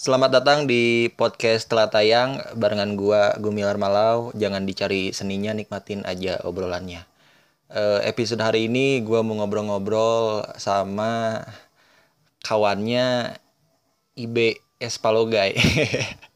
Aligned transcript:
Selamat 0.00 0.32
datang 0.32 0.64
di 0.64 1.12
podcast 1.12 1.68
telah 1.68 1.92
tayang 1.92 2.40
barengan 2.56 2.96
gua 2.96 3.36
Gumilar 3.36 3.76
Malau. 3.76 4.32
Jangan 4.32 4.64
dicari 4.64 5.12
seninya, 5.12 5.52
nikmatin 5.52 6.08
aja 6.08 6.40
obrolannya. 6.40 7.04
Eh, 7.68 8.00
episode 8.08 8.40
hari 8.40 8.64
ini 8.64 9.04
gua 9.04 9.20
mau 9.20 9.36
ngobrol-ngobrol 9.36 10.48
sama 10.56 11.44
kawannya 12.40 13.36
IB 14.16 14.56
Espalogai. 14.80 15.52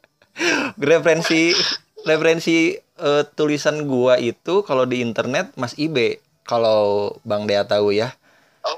referensi 0.77 1.57
referensi 2.05 2.77
eh, 2.77 3.25
tulisan 3.33 3.89
gua 3.89 4.21
itu 4.21 4.61
kalau 4.61 4.85
di 4.85 5.01
internet 5.01 5.57
Mas 5.57 5.73
IB. 5.81 6.21
Kalau 6.45 7.17
Bang 7.25 7.49
Dea 7.49 7.65
tahu 7.65 7.97
ya, 7.97 8.13
Oh, 8.61 8.77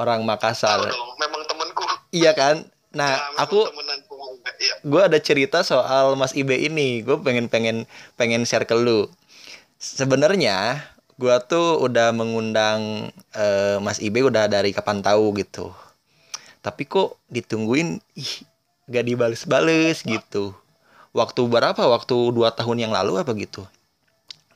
orang 0.00 0.24
Makassar. 0.24 0.88
tahu 0.88 0.88
dong, 0.88 1.12
memang 1.20 1.42
temanku. 1.44 1.84
Iya 2.16 2.32
kan? 2.32 2.64
Nah, 2.98 3.14
Ya, 3.14 3.18
memang 3.30 3.42
aku. 3.46 3.58
Iya. 4.58 4.74
gue 4.82 5.02
ada 5.06 5.18
cerita 5.22 5.62
soal 5.62 6.18
Mas 6.18 6.34
Ibe 6.34 6.58
ini. 6.58 7.06
Gue 7.06 7.14
pengen 7.22 7.46
pengen 7.46 7.86
pengen 8.18 8.42
share 8.42 8.66
ke 8.66 8.74
lu. 8.74 9.06
Sebenarnya 9.78 10.82
gue 11.14 11.34
tuh 11.46 11.78
udah 11.78 12.10
mengundang 12.10 13.10
eh, 13.38 13.78
Mas 13.78 14.02
Ibe 14.02 14.26
udah 14.26 14.50
dari 14.50 14.74
kapan 14.74 14.98
tahu 14.98 15.30
gitu. 15.38 15.70
Tapi 16.58 16.90
kok 16.90 17.22
ditungguin 17.30 18.02
ih 18.18 18.32
gak 18.90 19.06
dibales-bales 19.06 20.02
gitu. 20.02 20.50
Waktu 21.14 21.40
berapa? 21.46 21.78
Waktu 21.78 22.34
dua 22.34 22.50
tahun 22.50 22.82
yang 22.82 22.90
lalu 22.90 23.22
apa 23.22 23.30
gitu. 23.38 23.62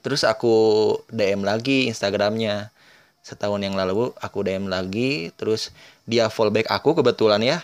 Terus 0.03 0.27
aku 0.27 0.99
DM 1.15 1.47
lagi 1.47 1.87
Instagramnya 1.87 2.75
setahun 3.23 3.63
yang 3.63 3.79
lalu 3.79 4.11
aku 4.19 4.43
DM 4.43 4.67
lagi 4.67 5.31
terus 5.39 5.71
dia 6.11 6.27
fallback 6.27 6.67
aku 6.67 6.99
kebetulan 6.99 7.39
ya 7.39 7.63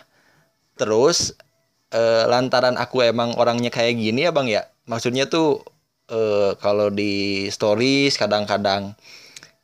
terus 0.81 1.35
eh, 1.95 2.25
lantaran 2.33 2.77
aku 2.81 2.97
emang 3.07 3.31
orangnya 3.41 3.71
kayak 3.73 3.95
gini 3.99 4.21
ya 4.29 4.33
bang 4.37 4.49
ya? 4.51 4.63
Maksudnya 4.91 5.25
tuh 5.35 5.63
eh, 6.13 6.53
kalau 6.65 6.89
di 6.93 7.47
stories 7.53 8.15
kadang-kadang 8.21 8.95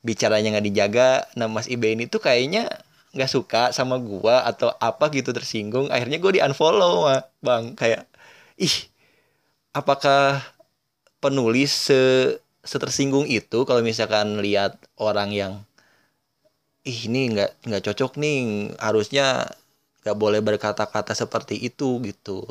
bicaranya 0.05 0.49
nggak 0.55 0.67
dijaga 0.71 1.11
nah 1.39 1.49
mas 1.51 1.67
Ibe 1.71 1.95
ini 1.97 2.05
tuh 2.13 2.21
kayaknya 2.27 2.69
nggak 3.17 3.31
suka 3.31 3.63
sama 3.77 3.97
gua 4.03 4.45
atau 4.51 4.71
apa 4.83 5.09
gitu 5.15 5.31
tersinggung. 5.37 5.87
Akhirnya 5.95 6.19
gue 6.23 6.33
di 6.39 6.43
unfollow 6.45 7.07
mah 7.09 7.23
bang. 7.45 7.65
Kayak 7.79 8.03
ih 8.61 8.75
apakah 9.75 10.41
penulis 11.23 11.71
se 11.89 12.01
setersinggung 12.65 13.27
itu 13.29 13.59
kalau 13.69 13.83
misalkan 13.85 14.41
lihat 14.45 14.73
orang 14.97 15.31
yang 15.35 15.53
ih 16.91 16.99
ini 17.09 17.21
nggak 17.33 17.51
nggak 17.67 17.83
cocok 17.87 18.13
nih 18.23 18.37
harusnya 18.87 19.27
nggak 20.05 20.17
boleh 20.21 20.45
berkata-kata 20.45 21.17
seperti 21.17 21.57
itu 21.57 21.97
gitu. 22.05 22.45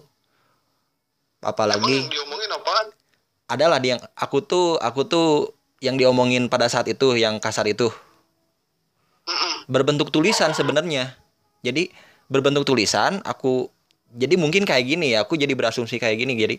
Apalagi 1.38 2.10
adalah 3.46 3.78
yang 3.78 4.02
aku 4.18 4.42
tuh 4.42 4.82
aku 4.82 5.06
tuh 5.06 5.30
yang 5.78 6.00
diomongin 6.00 6.50
pada 6.50 6.66
saat 6.66 6.90
itu 6.90 7.14
yang 7.14 7.38
kasar 7.38 7.70
itu. 7.70 7.94
Berbentuk 9.70 10.10
tulisan 10.10 10.52
sebenarnya. 10.58 11.14
Jadi 11.62 11.94
berbentuk 12.26 12.66
tulisan 12.66 13.22
aku 13.22 13.70
jadi 14.10 14.34
mungkin 14.34 14.66
kayak 14.66 14.84
gini 14.90 15.14
ya 15.14 15.22
aku 15.22 15.38
jadi 15.38 15.54
berasumsi 15.54 16.02
kayak 16.02 16.26
gini. 16.26 16.34
Jadi 16.34 16.58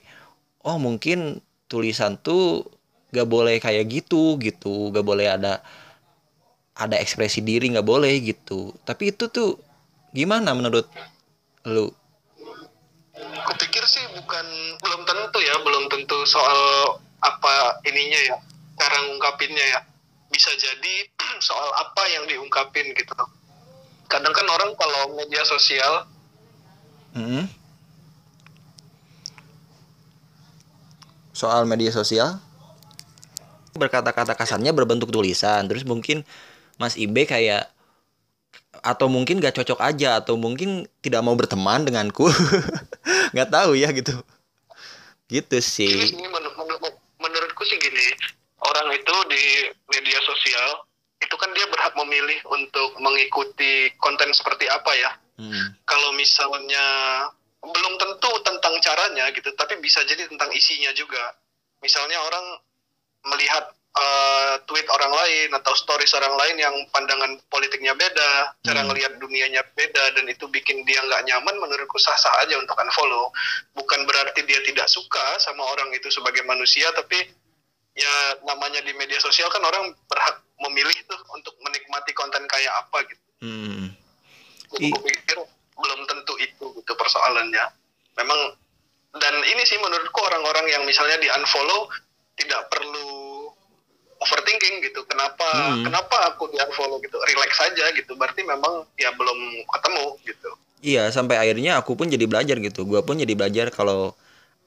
oh 0.62 0.78
mungkin 0.78 1.42
tulisan 1.66 2.22
tuh 2.22 2.70
gak 3.10 3.26
boleh 3.26 3.58
kayak 3.58 3.90
gitu 3.90 4.38
gitu. 4.38 4.94
Gak 4.94 5.02
boleh 5.02 5.26
ada 5.26 5.58
ada 6.74 6.98
ekspresi 6.98 7.42
diri 7.42 7.70
nggak 7.70 7.86
boleh 7.86 8.14
gitu. 8.22 8.74
Tapi 8.82 9.14
itu 9.14 9.30
tuh 9.30 9.58
gimana 10.14 10.54
menurut 10.54 10.86
lu 11.66 11.90
Kupikir 13.44 13.84
sih 13.84 14.02
bukan 14.16 14.46
belum 14.80 15.04
tentu 15.04 15.38
ya, 15.38 15.54
belum 15.60 15.86
tentu 15.92 16.24
soal 16.24 16.58
apa 17.20 17.78
ininya 17.86 18.20
ya, 18.26 18.36
cara 18.80 18.96
ngungkapinnya 19.06 19.64
ya. 19.68 19.80
Bisa 20.32 20.50
jadi 20.56 20.94
soal 21.46 21.68
apa 21.76 22.02
yang 22.10 22.24
diungkapin 22.26 22.90
gitu. 22.96 23.14
Kadang 24.08 24.32
kan 24.32 24.46
orang 24.48 24.72
kalau 24.80 25.14
media 25.14 25.44
sosial 25.44 26.08
Mm-mm. 27.14 27.46
soal 31.30 31.62
media 31.66 31.94
sosial 31.94 32.42
berkata-kata 33.74 34.34
kasarnya 34.34 34.74
berbentuk 34.74 35.14
tulisan 35.14 35.66
terus 35.70 35.86
mungkin 35.86 36.26
Mas 36.78 36.98
Ibe 36.98 37.26
kayak 37.26 37.73
atau 38.84 39.08
mungkin 39.08 39.40
gak 39.40 39.56
cocok 39.56 39.80
aja 39.80 40.20
atau 40.20 40.36
mungkin 40.36 40.84
tidak 41.00 41.24
mau 41.24 41.32
berteman 41.32 41.88
denganku 41.88 42.28
nggak 43.32 43.48
tahu 43.48 43.72
ya 43.72 43.88
gitu 43.96 44.12
gitu 45.32 45.56
sih 45.64 46.12
men- 46.12 46.54
menurutku 47.24 47.62
sih 47.66 47.80
gini, 47.82 48.06
orang 48.62 48.94
itu 48.94 49.14
di 49.32 49.44
media 49.90 50.20
sosial 50.22 50.86
itu 51.18 51.34
kan 51.34 51.50
dia 51.56 51.66
berhak 51.66 51.96
memilih 51.98 52.38
untuk 52.52 52.94
mengikuti 53.02 53.90
konten 53.98 54.30
seperti 54.30 54.70
apa 54.70 54.92
ya. 54.94 55.10
Hmm. 55.40 55.74
Kalau 55.82 56.14
misalnya 56.14 56.86
belum 57.64 57.94
tentu 57.98 58.30
tentang 58.46 58.78
caranya 58.78 59.34
gitu, 59.34 59.50
tapi 59.58 59.80
bisa 59.82 60.04
jadi 60.06 60.30
tentang 60.30 60.52
isinya 60.54 60.94
juga. 60.94 61.34
Misalnya 61.82 62.22
orang 62.22 62.46
melihat 63.34 63.73
eh, 63.94 64.54
tweet 64.66 64.86
orang 64.90 65.12
lain 65.14 65.54
atau 65.54 65.70
stories 65.78 66.10
orang 66.18 66.34
lain 66.34 66.56
yang 66.58 66.74
pandangan 66.90 67.38
politiknya 67.46 67.94
beda, 67.94 68.58
cara 68.66 68.82
Hmm. 68.82 68.90
ngelihat 68.90 69.22
dunianya 69.22 69.62
beda 69.78 70.18
dan 70.18 70.26
itu 70.26 70.50
bikin 70.50 70.82
dia 70.82 70.98
nggak 70.98 71.22
nyaman, 71.30 71.54
menurutku 71.62 71.98
sah-sah 72.02 72.42
aja 72.42 72.58
untuk 72.58 72.74
unfollow. 72.74 73.30
Bukan 73.78 74.02
berarti 74.06 74.42
dia 74.42 74.58
tidak 74.66 74.90
suka 74.90 75.38
sama 75.38 75.62
orang 75.70 75.94
itu 75.94 76.10
sebagai 76.10 76.42
manusia, 76.42 76.90
tapi 76.98 77.22
ya 77.94 78.14
namanya 78.42 78.82
di 78.82 78.90
media 78.98 79.22
sosial 79.22 79.46
kan 79.54 79.62
orang 79.62 79.94
berhak 80.10 80.42
memilih 80.66 80.98
tuh 81.06 81.20
untuk 81.30 81.54
menikmati 81.62 82.10
konten 82.18 82.42
kayak 82.50 82.74
apa 82.86 82.98
gitu. 83.06 83.24
Hmm. 83.46 83.94
Gue 84.74 85.00
pikir 85.06 85.38
belum 85.74 86.00
tentu 86.10 86.34
itu 86.42 86.66
gitu 86.82 86.92
persoalannya. 86.98 87.70
Memang 88.18 88.40
dan 89.14 89.34
ini 89.46 89.62
sih 89.62 89.78
menurutku 89.78 90.18
orang-orang 90.26 90.66
yang 90.66 90.82
misalnya 90.82 91.14
di 91.22 91.30
unfollow 91.30 91.86
tidak 92.34 92.66
perlu 92.66 93.33
overthinking 94.24 94.80
gitu. 94.80 95.04
Kenapa 95.04 95.44
Hmm. 95.52 95.84
kenapa 95.84 96.16
aku 96.32 96.48
di 96.48 96.56
unfollow 96.56 96.96
gitu? 97.04 97.20
Relax 97.20 97.52
saja 97.60 97.84
gitu. 97.92 98.16
Berarti 98.16 98.40
memang 98.42 98.88
ya 98.96 99.12
belum 99.12 99.38
ketemu 99.68 100.04
gitu. 100.24 100.50
Iya, 100.84 101.08
sampai 101.12 101.40
akhirnya 101.40 101.80
aku 101.80 101.96
pun 101.96 102.08
jadi 102.08 102.24
belajar 102.28 102.60
gitu. 102.60 102.84
Gua 102.84 103.00
pun 103.00 103.16
jadi 103.16 103.32
belajar 103.32 103.72
kalau 103.72 104.12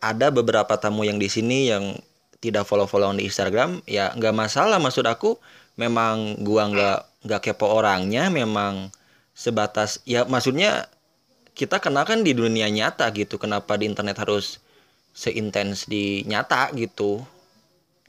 ada 0.01 0.29
beberapa 0.33 0.73
tamu 0.77 1.05
yang 1.05 1.17
di 1.17 1.29
sini 1.29 1.69
yang 1.69 1.97
tidak 2.37 2.69
follow-follow 2.69 3.17
di 3.17 3.25
Instagram, 3.25 3.81
ya 3.89 4.13
nggak 4.13 4.33
masalah. 4.33 4.77
Maksud 4.77 5.05
aku, 5.09 5.37
memang 5.77 6.41
gua 6.41 6.69
nggak 6.69 6.99
nggak 7.25 7.41
kepo 7.49 7.69
orangnya, 7.69 8.29
memang 8.29 8.93
sebatas 9.37 10.01
ya 10.09 10.25
maksudnya 10.25 10.89
kita 11.53 11.77
kenal 11.77 12.05
kan 12.05 12.21
di 12.21 12.33
dunia 12.37 12.69
nyata 12.69 13.09
gitu. 13.13 13.41
Kenapa 13.41 13.77
di 13.77 13.89
internet 13.89 14.17
harus 14.21 14.61
seintens 15.13 15.89
di 15.89 16.21
nyata 16.29 16.69
gitu? 16.77 17.25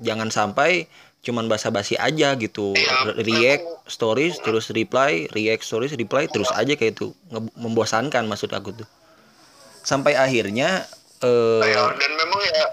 Jangan 0.00 0.28
sampai 0.28 0.88
cuman 1.22 1.50
basa-basi 1.50 1.98
aja 1.98 2.34
gitu. 2.38 2.72
Iya, 2.72 3.18
React 3.18 3.66
stories 3.90 4.38
terus 4.40 4.70
reply, 4.70 5.26
react 5.34 5.66
stories 5.66 5.94
reply 5.98 6.30
terus 6.30 6.48
aja 6.54 6.72
kayak 6.78 6.98
itu. 6.98 7.12
Membosankan 7.58 8.24
maksud 8.30 8.54
aku 8.54 8.72
tuh. 8.72 8.88
Sampai 9.82 10.14
akhirnya 10.14 10.86
eh 11.24 11.62
Ya, 11.64 11.90
dan 11.96 12.12
memang 12.14 12.40
ya 12.44 12.66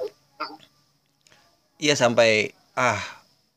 Iya 1.75 1.95
sampai 1.99 2.55
ah 2.77 3.01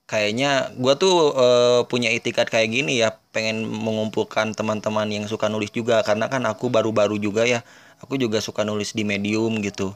kayaknya 0.08 0.72
gua 0.80 0.96
tuh 0.96 1.36
eh, 1.36 1.80
punya 1.86 2.10
itikat 2.10 2.48
kayak 2.48 2.72
gini 2.72 2.98
ya 2.98 3.14
pengen 3.30 3.68
mengumpulkan 3.68 4.56
teman-teman 4.56 5.06
yang 5.12 5.28
suka 5.28 5.46
nulis 5.52 5.70
juga 5.70 6.00
karena 6.02 6.26
kan 6.26 6.42
aku 6.48 6.72
baru-baru 6.72 7.20
juga 7.20 7.44
ya 7.44 7.62
aku 8.02 8.18
juga 8.18 8.42
suka 8.42 8.64
nulis 8.66 8.96
di 8.96 9.04
medium 9.06 9.60
gitu 9.62 9.94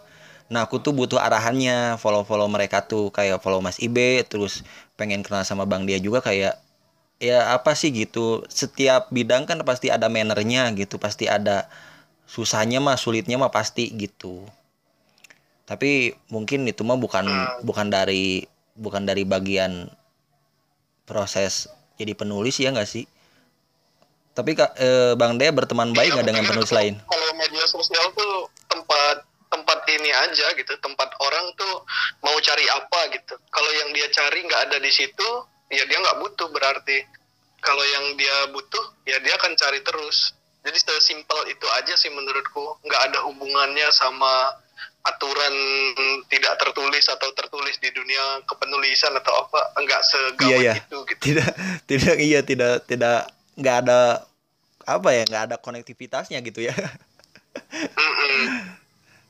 nah 0.51 0.67
aku 0.67 0.83
tuh 0.83 0.95
butuh 0.97 1.21
arahannya 1.21 2.01
follow-follow 2.01 2.49
mereka 2.51 2.83
tuh 2.85 3.13
kayak 3.15 3.43
follow 3.43 3.63
Mas 3.63 3.79
Ibe 3.79 4.25
terus 4.27 4.67
pengen 4.97 5.23
kenal 5.23 5.47
sama 5.47 5.67
Bang 5.69 5.87
dia 5.87 6.01
juga 6.03 6.23
kayak 6.25 6.59
ya 7.23 7.55
apa 7.55 7.79
sih 7.79 7.95
gitu 7.95 8.43
setiap 8.51 9.07
bidang 9.15 9.47
kan 9.47 9.63
pasti 9.63 9.95
ada 9.95 10.11
mannernya 10.11 10.75
gitu 10.75 10.99
pasti 10.99 11.31
ada 11.31 11.71
susahnya 12.27 12.81
mah 12.81 12.97
sulitnya 12.97 13.37
mah 13.37 13.53
pasti 13.53 13.93
gitu. 13.93 14.43
Tapi 15.69 16.17
mungkin 16.33 16.65
itu 16.65 16.81
mah 16.83 16.97
bukan 16.97 17.29
bukan 17.61 17.93
dari 17.93 18.49
bukan 18.73 19.05
dari 19.05 19.29
bagian 19.29 19.93
proses 21.05 21.69
jadi 22.01 22.17
penulis 22.17 22.57
ya 22.57 22.73
nggak 22.73 22.89
sih? 22.89 23.05
Tapi 24.33 24.57
kak 24.57 24.73
eh, 24.81 25.13
bang 25.13 25.37
Dea 25.37 25.53
berteman 25.53 25.93
baik 25.93 26.17
nggak 26.17 26.27
dengan 26.27 26.45
penulis 26.49 26.73
lain? 26.73 26.97
Kalau 27.05 27.31
media 27.37 27.65
sosial 27.69 28.11
tuh 28.17 28.49
tempat 28.65 29.23
tempat 29.53 29.79
ini 29.93 30.09
aja 30.29 30.47
gitu. 30.55 30.73
Tempat 30.79 31.11
orang 31.19 31.47
tuh 31.59 31.85
mau 32.23 32.37
cari 32.39 32.67
apa 32.71 33.01
gitu. 33.15 33.35
Kalau 33.51 33.71
yang 33.75 33.91
dia 33.91 34.07
cari 34.11 34.47
nggak 34.47 34.63
ada 34.71 34.77
di 34.79 34.93
situ 34.93 35.29
ya 35.73 35.83
dia 35.89 35.99
nggak 35.99 36.19
butuh 36.23 36.49
berarti. 36.53 36.99
Kalau 37.63 37.85
yang 37.87 38.19
dia 38.19 38.37
butuh 38.51 38.85
ya 39.07 39.19
dia 39.23 39.35
akan 39.39 39.55
cari 39.55 39.81
terus. 39.83 40.35
Jadi 40.63 40.79
sesimpel 40.79 41.51
itu 41.51 41.67
aja 41.79 41.95
sih 41.99 42.11
menurutku. 42.11 42.79
Nggak 42.87 43.03
ada 43.11 43.19
hubungannya 43.27 43.87
sama 43.91 44.63
aturan 45.03 45.55
tidak 46.31 46.55
tertulis 46.63 47.11
atau 47.11 47.27
tertulis 47.35 47.75
di 47.83 47.91
dunia 47.91 48.43
kepenulisan 48.47 49.15
atau 49.19 49.47
apa. 49.47 49.61
Enggak 49.79 50.01
segawat 50.07 50.47
Iya, 50.47 50.57
iya. 50.63 50.75
itu 50.79 50.99
gitu. 51.11 51.23
Tidak 51.23 51.51
tidak 51.91 52.17
iya 52.23 52.41
tidak 52.47 52.87
tidak 52.87 53.27
nggak 53.59 53.77
ada 53.87 54.27
apa 54.83 55.09
ya 55.15 55.23
nggak 55.27 55.45
ada 55.51 55.57
konektivitasnya 55.59 56.39
gitu 56.43 56.67
ya. 56.67 56.75
Mm-mm. 57.73 58.43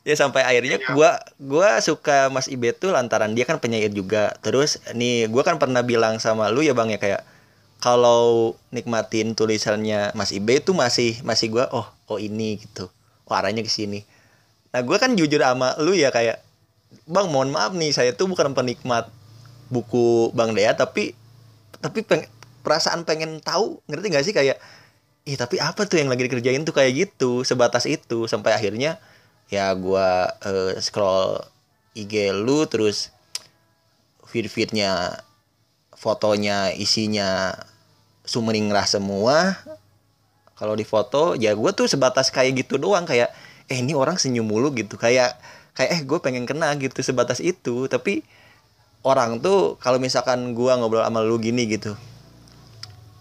Ya 0.03 0.15
sampai 0.15 0.43
akhirnya 0.43 0.83
Iya. 0.83 0.93
gua 0.95 1.11
gua 1.39 1.79
suka 1.79 2.27
Mas 2.29 2.51
Ibe 2.51 2.75
tuh 2.75 2.91
lantaran 2.91 3.35
dia 3.35 3.47
kan 3.47 3.63
penyair 3.63 3.91
juga. 3.91 4.35
Terus 4.43 4.83
nih 4.93 5.31
gua 5.31 5.47
kan 5.47 5.63
pernah 5.63 5.83
bilang 5.83 6.19
sama 6.19 6.51
lu 6.51 6.63
ya 6.63 6.75
bang 6.75 6.91
ya 6.91 6.99
kayak 6.99 7.23
kalau 7.79 8.55
nikmatin 8.71 9.35
tulisannya 9.35 10.15
Mas 10.15 10.31
Ibe 10.31 10.63
itu 10.63 10.75
masih 10.75 11.19
masih 11.23 11.51
gua 11.51 11.67
oh 11.71 11.87
oh 12.07 12.19
ini 12.19 12.59
gitu. 12.59 12.91
Oh 13.27 13.35
arahnya 13.35 13.63
ke 13.63 13.71
sini. 13.71 14.03
Nah 14.75 14.83
gua 14.83 14.99
kan 14.99 15.15
jujur 15.15 15.39
sama 15.39 15.75
lu 15.79 15.95
ya 15.95 16.11
kayak 16.11 16.43
bang 17.07 17.27
mohon 17.31 17.49
maaf 17.49 17.73
nih 17.73 17.91
saya 17.91 18.13
tuh 18.13 18.29
bukan 18.29 18.53
penikmat 18.53 19.09
buku 19.73 20.29
Bang 20.37 20.53
Dea 20.53 20.77
tapi 20.77 21.17
tapi 21.81 22.05
peng- 22.05 22.29
perasaan 22.63 23.03
pengen 23.03 23.41
tahu 23.43 23.81
ngerti 23.89 24.07
gak 24.13 24.23
sih 24.23 24.35
kayak 24.37 24.61
ih 25.25 25.35
tapi 25.35 25.59
apa 25.59 25.83
tuh 25.89 25.99
yang 25.99 26.11
lagi 26.13 26.27
dikerjain 26.27 26.63
tuh 26.63 26.75
kayak 26.75 26.93
gitu 27.07 27.43
sebatas 27.43 27.87
itu. 27.87 28.27
Sampai 28.27 28.53
akhirnya 28.53 28.99
ya 29.53 29.69
gua 29.77 30.33
eh, 30.41 30.81
scroll 30.81 31.45
IG 31.93 32.33
lu 32.33 32.65
terus 32.65 33.13
feed 34.25 34.49
feednya 34.49 35.21
fotonya 35.93 36.73
isinya 36.73 37.53
sumringah 38.25 38.89
semua. 38.89 39.61
Kalau 40.57 40.73
di 40.73 40.89
foto 40.89 41.37
ya 41.37 41.53
gua 41.53 41.77
tuh 41.77 41.85
sebatas 41.85 42.33
kayak 42.33 42.65
gitu 42.65 42.81
doang 42.81 43.05
kayak 43.05 43.29
eh 43.69 43.77
ini 43.77 43.93
orang 43.93 44.17
senyum 44.17 44.49
mulu 44.49 44.73
gitu. 44.73 44.97
Kayak 44.97 45.37
kayak 45.77 45.91
eh 45.93 46.01
gue 46.05 46.19
pengen 46.21 46.45
kena 46.49 46.73
gitu 46.81 47.05
sebatas 47.05 47.45
itu. 47.45 47.87
Tapi 47.93 48.25
orang 49.03 49.43
tuh 49.43 49.77
kalau 49.83 49.99
misalkan 49.99 50.55
gua 50.57 50.79
ngobrol 50.79 51.05
sama 51.05 51.21
lu 51.23 51.39
gini 51.43 51.67
gitu 51.69 51.99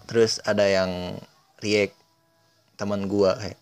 terus 0.06 0.44
ada 0.44 0.66
yang 0.66 1.18
react 1.64 1.96
teman 2.78 3.06
gua 3.08 3.38
kayak 3.38 3.58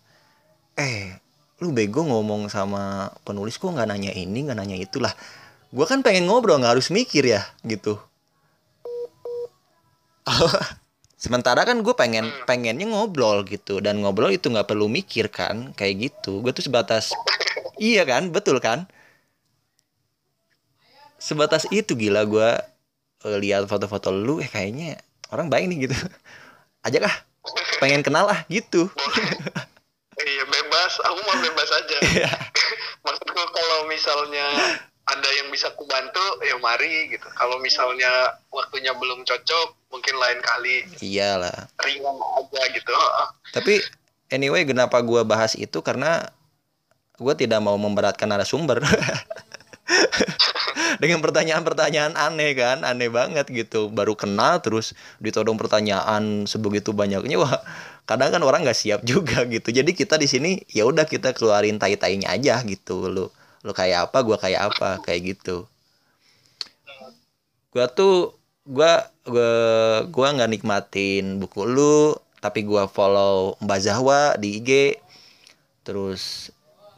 eh 0.77 1.15
lu 1.61 1.69
bego 1.69 2.01
ngomong 2.01 2.49
sama 2.49 3.13
penulis 3.21 3.61
kok 3.61 3.69
nggak 3.69 3.85
nanya 3.85 4.11
ini 4.17 4.49
nggak 4.49 4.57
nanya 4.57 4.77
itulah. 4.81 5.13
Gua 5.69 5.85
kan 5.85 6.01
pengen 6.01 6.25
ngobrol 6.25 6.57
nggak 6.57 6.73
harus 6.75 6.89
mikir 6.89 7.23
ya 7.23 7.45
gitu. 7.61 8.01
Sementara 11.21 11.61
kan 11.69 11.85
gue 11.85 11.93
pengen 11.93 12.33
pengennya 12.49 12.89
ngobrol 12.89 13.45
gitu 13.45 13.77
dan 13.77 14.01
ngobrol 14.01 14.33
itu 14.33 14.49
nggak 14.49 14.65
perlu 14.65 14.89
mikir 14.89 15.29
kan 15.29 15.69
kayak 15.77 16.09
gitu. 16.09 16.41
Gue 16.41 16.49
tuh 16.49 16.65
sebatas 16.65 17.13
iya 17.77 18.01
kan 18.09 18.33
betul 18.33 18.57
kan? 18.57 18.89
Sebatas 21.21 21.69
itu 21.69 21.93
gila 21.93 22.25
gue 22.25 22.49
lihat 23.37 23.69
foto-foto 23.69 24.09
lu 24.09 24.41
eh 24.41 24.49
kayaknya 24.49 24.97
orang 25.29 25.45
baik 25.53 25.69
nih 25.69 25.77
gitu. 25.85 25.95
Aja 26.89 26.97
kah 26.97 27.15
pengen 27.77 28.01
kenal 28.01 28.25
ah 28.29 28.41
gitu 28.49 28.89
bebas. 30.91 31.07
Aku 31.07 31.19
mau 31.23 31.37
bebas 31.39 31.69
aja. 31.71 31.97
Iya. 32.11 32.31
maksudku 33.05 33.43
kalau 33.55 33.79
misalnya 33.87 34.45
ada 35.07 35.29
yang 35.41 35.47
bisa 35.49 35.71
kubantu 35.79 36.23
ya 36.43 36.59
mari 36.59 37.13
gitu. 37.15 37.27
Kalau 37.39 37.57
misalnya 37.63 38.35
waktunya 38.51 38.91
belum 38.95 39.23
cocok 39.23 39.67
mungkin 39.91 40.15
lain 40.19 40.39
kali. 40.43 40.75
Iyalah. 40.99 41.71
Ringan 41.79 42.17
aja 42.19 42.61
gitu. 42.75 42.91
Tapi 43.55 43.79
anyway 44.33 44.67
kenapa 44.67 44.99
gue 44.99 45.21
bahas 45.23 45.55
itu? 45.55 45.79
Karena 45.79 46.27
gue 47.15 47.33
tidak 47.37 47.63
mau 47.63 47.77
memberatkan 47.79 48.27
narasumber. 48.27 48.83
Dengan 51.01 51.23
pertanyaan-pertanyaan 51.23 52.13
aneh 52.13 52.51
kan 52.53 52.83
aneh 52.83 53.09
banget 53.09 53.47
gitu. 53.49 53.87
Baru 53.87 54.13
kenal 54.13 54.59
terus 54.59 54.93
ditodong 55.23 55.55
pertanyaan 55.55 56.45
sebegitu 56.45 56.91
banyaknya. 56.93 57.39
Wah 57.41 57.59
kadang 58.05 58.29
kan 58.33 58.41
orang 58.43 58.61
nggak 58.65 58.77
siap 58.77 59.01
juga 59.11 59.45
gitu. 59.47 59.69
Jadi 59.71 59.91
kita 59.93 60.17
di 60.17 60.27
sini 60.29 60.51
ya 60.71 60.87
udah 60.87 61.05
kita 61.07 61.33
keluarin 61.35 61.77
tai-tainya 61.81 62.33
aja 62.33 62.61
gitu. 62.65 63.07
Lu 63.09 63.25
lu 63.61 63.71
kayak 63.77 64.09
apa 64.09 64.17
gua 64.25 64.37
kayak 64.41 64.73
apa 64.73 64.99
kayak 65.05 65.37
gitu. 65.37 65.69
Gua 67.71 67.85
tuh 67.87 68.35
gua 68.65 69.07
gua 69.25 69.51
gua 70.09 70.27
nggak 70.33 70.51
nikmatin 70.51 71.37
buku 71.37 71.63
lu 71.65 72.17
tapi 72.41 72.65
gua 72.65 72.89
follow 72.89 73.53
Mbak 73.61 73.79
Zahwa 73.85 74.33
di 74.41 74.57
IG 74.57 74.97
terus 75.85 76.49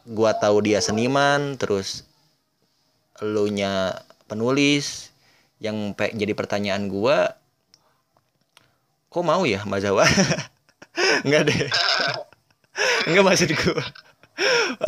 gua 0.08 0.36
tahu 0.36 0.64
dia 0.64 0.80
seniman 0.80 1.60
terus 1.60 2.08
elunya 3.20 4.00
penulis. 4.26 5.12
Yang 5.62 5.96
jadi 6.16 6.32
pertanyaan 6.36 6.88
gua 6.90 7.36
kok 9.12 9.22
mau 9.22 9.46
ya 9.46 9.62
Mbak 9.62 9.80
Zahwa 9.84 10.04
enggak 11.26 11.42
deh. 11.50 11.60
Enggak 13.06 13.24
maksud 13.26 13.50
gua. 13.54 13.84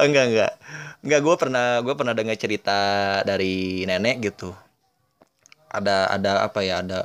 Enggak 0.03 0.25
enggak. 0.31 0.53
Enggak 1.03 1.21
gua 1.23 1.35
pernah 1.39 1.67
gua 1.83 1.95
pernah 1.95 2.15
dengar 2.15 2.35
cerita 2.39 2.79
dari 3.23 3.87
nenek 3.87 4.33
gitu. 4.33 4.51
Ada 5.71 6.11
ada 6.11 6.47
apa 6.47 6.61
ya 6.63 6.83
ada 6.83 7.01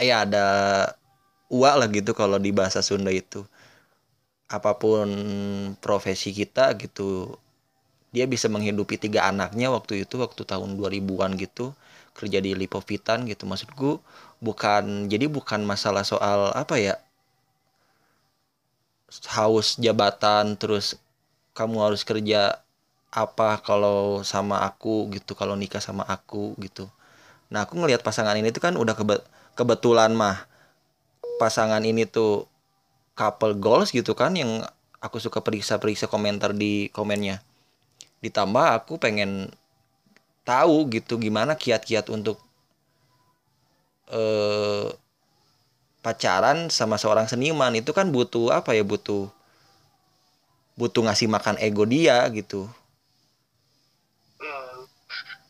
ya 0.00 0.24
ada 0.26 0.46
uak 1.52 1.74
lah 1.78 1.88
gitu 1.90 2.10
kalau 2.16 2.38
di 2.42 2.50
bahasa 2.50 2.82
Sunda 2.82 3.10
itu. 3.14 3.46
Apa 4.46 4.78
pun 4.78 5.10
profesi 5.82 6.30
kita 6.30 6.70
gitu 6.78 7.34
dia 8.14 8.24
bisa 8.24 8.48
menghidupi 8.48 8.96
tiga 8.96 9.28
anaknya 9.28 9.68
waktu 9.68 10.06
itu 10.06 10.16
waktu 10.16 10.46
tahun 10.46 10.78
2000-an 10.78 11.36
gitu 11.36 11.74
kerja 12.16 12.38
di 12.40 12.56
Lipovitan 12.56 13.28
gitu. 13.28 13.44
Maksudku 13.44 14.00
bukan 14.40 15.10
jadi 15.10 15.28
bukan 15.28 15.66
masalah 15.66 16.06
soal 16.06 16.54
apa 16.54 16.80
ya 16.80 16.94
haus 19.30 19.78
jabatan 19.78 20.58
terus 20.58 20.98
kamu 21.56 21.80
harus 21.80 22.02
kerja 22.02 22.60
apa 23.14 23.62
kalau 23.64 24.20
sama 24.26 24.60
aku 24.66 25.08
gitu 25.14 25.32
kalau 25.32 25.56
nikah 25.56 25.80
sama 25.80 26.04
aku 26.04 26.52
gitu. 26.60 26.90
Nah 27.48 27.64
aku 27.64 27.78
ngelihat 27.80 28.04
pasangan 28.04 28.36
ini 28.36 28.52
tuh 28.52 28.60
kan 28.60 28.74
udah 28.76 28.92
kebe- 28.92 29.24
kebetulan 29.56 30.12
mah. 30.12 30.44
Pasangan 31.40 31.84
ini 31.84 32.04
tuh 32.08 32.48
couple 33.16 33.56
goals 33.56 33.92
gitu 33.92 34.12
kan 34.16 34.36
yang 34.36 34.64
aku 35.00 35.20
suka 35.20 35.40
periksa-periksa 35.40 36.08
komentar 36.12 36.52
di 36.52 36.92
komennya. 36.92 37.40
Ditambah 38.20 38.84
aku 38.84 39.00
pengen 39.00 39.52
tahu 40.44 40.88
gitu 40.92 41.16
gimana 41.16 41.56
kiat-kiat 41.56 42.12
untuk 42.12 42.40
eh 44.12 44.86
pacaran 46.06 46.70
sama 46.70 46.94
seorang 46.94 47.26
seniman 47.26 47.74
itu 47.74 47.90
kan 47.90 48.14
butuh 48.14 48.54
apa 48.54 48.78
ya 48.78 48.86
butuh 48.86 49.26
butuh 50.78 51.02
ngasih 51.02 51.26
makan 51.26 51.58
ego 51.58 51.82
dia 51.82 52.22
gitu. 52.30 52.70
Hmm. 54.38 54.86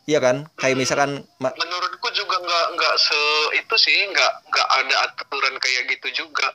iya 0.08 0.16
kan? 0.24 0.48
Kayak 0.56 0.80
misalkan 0.80 1.28
ma- 1.36 1.52
menurutku 1.52 2.08
juga 2.16 2.40
nggak 2.40 2.66
nggak 2.72 2.94
se 2.96 3.20
itu 3.60 3.74
sih 3.76 3.98
nggak 4.16 4.32
nggak 4.48 4.68
ada 4.80 4.94
aturan 5.04 5.60
kayak 5.60 5.92
gitu 5.92 6.24
juga. 6.24 6.48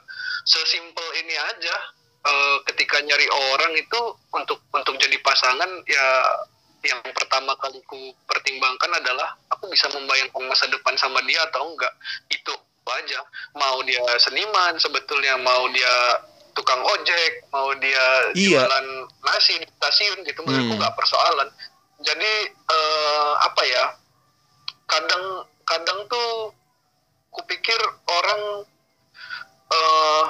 Sesimpel 0.49 1.05
ini 1.21 1.37
aja 1.37 1.75
Eh, 2.21 2.57
ketika 2.69 3.01
nyari 3.01 3.25
orang 3.49 3.73
itu 3.81 3.97
untuk 4.29 4.61
untuk 4.69 4.93
jadi 5.01 5.17
pasangan 5.25 5.65
ya 5.89 6.05
yang 6.85 7.01
pertama 7.17 7.57
kali 7.57 7.81
ku 7.89 7.97
pertimbangkan 8.29 8.93
adalah 8.93 9.33
aku 9.49 9.65
bisa 9.73 9.89
membayangkan 9.89 10.45
masa 10.45 10.69
depan 10.69 10.93
sama 11.01 11.17
dia 11.25 11.41
atau 11.49 11.73
enggak. 11.73 11.89
Itu 12.29 12.53
aja. 12.83 13.19
Mau 13.53 13.77
dia 13.85 14.01
seniman 14.17 14.73
sebetulnya 14.77 15.37
mau 15.37 15.69
dia 15.69 15.93
tukang 16.51 16.81
ojek 16.83 17.47
mau 17.47 17.71
dia 17.77 18.05
Iya. 18.33 18.65
jualan 18.65 18.87
nasi 19.23 19.55
di 19.55 19.67
stasiun 19.69 20.25
gitu 20.25 20.41
menurutku 20.41 20.73
Hmm. 20.73 20.79
nggak 20.81 20.95
persoalan. 20.97 21.49
Jadi 22.01 22.31
eh, 22.49 23.33
apa 23.39 23.61
ya 23.63 23.83
kadang 24.89 25.23
kadang 25.63 25.99
tuh 26.09 26.51
kupikir 27.29 27.77
orang 28.09 28.65
eh 29.71 30.25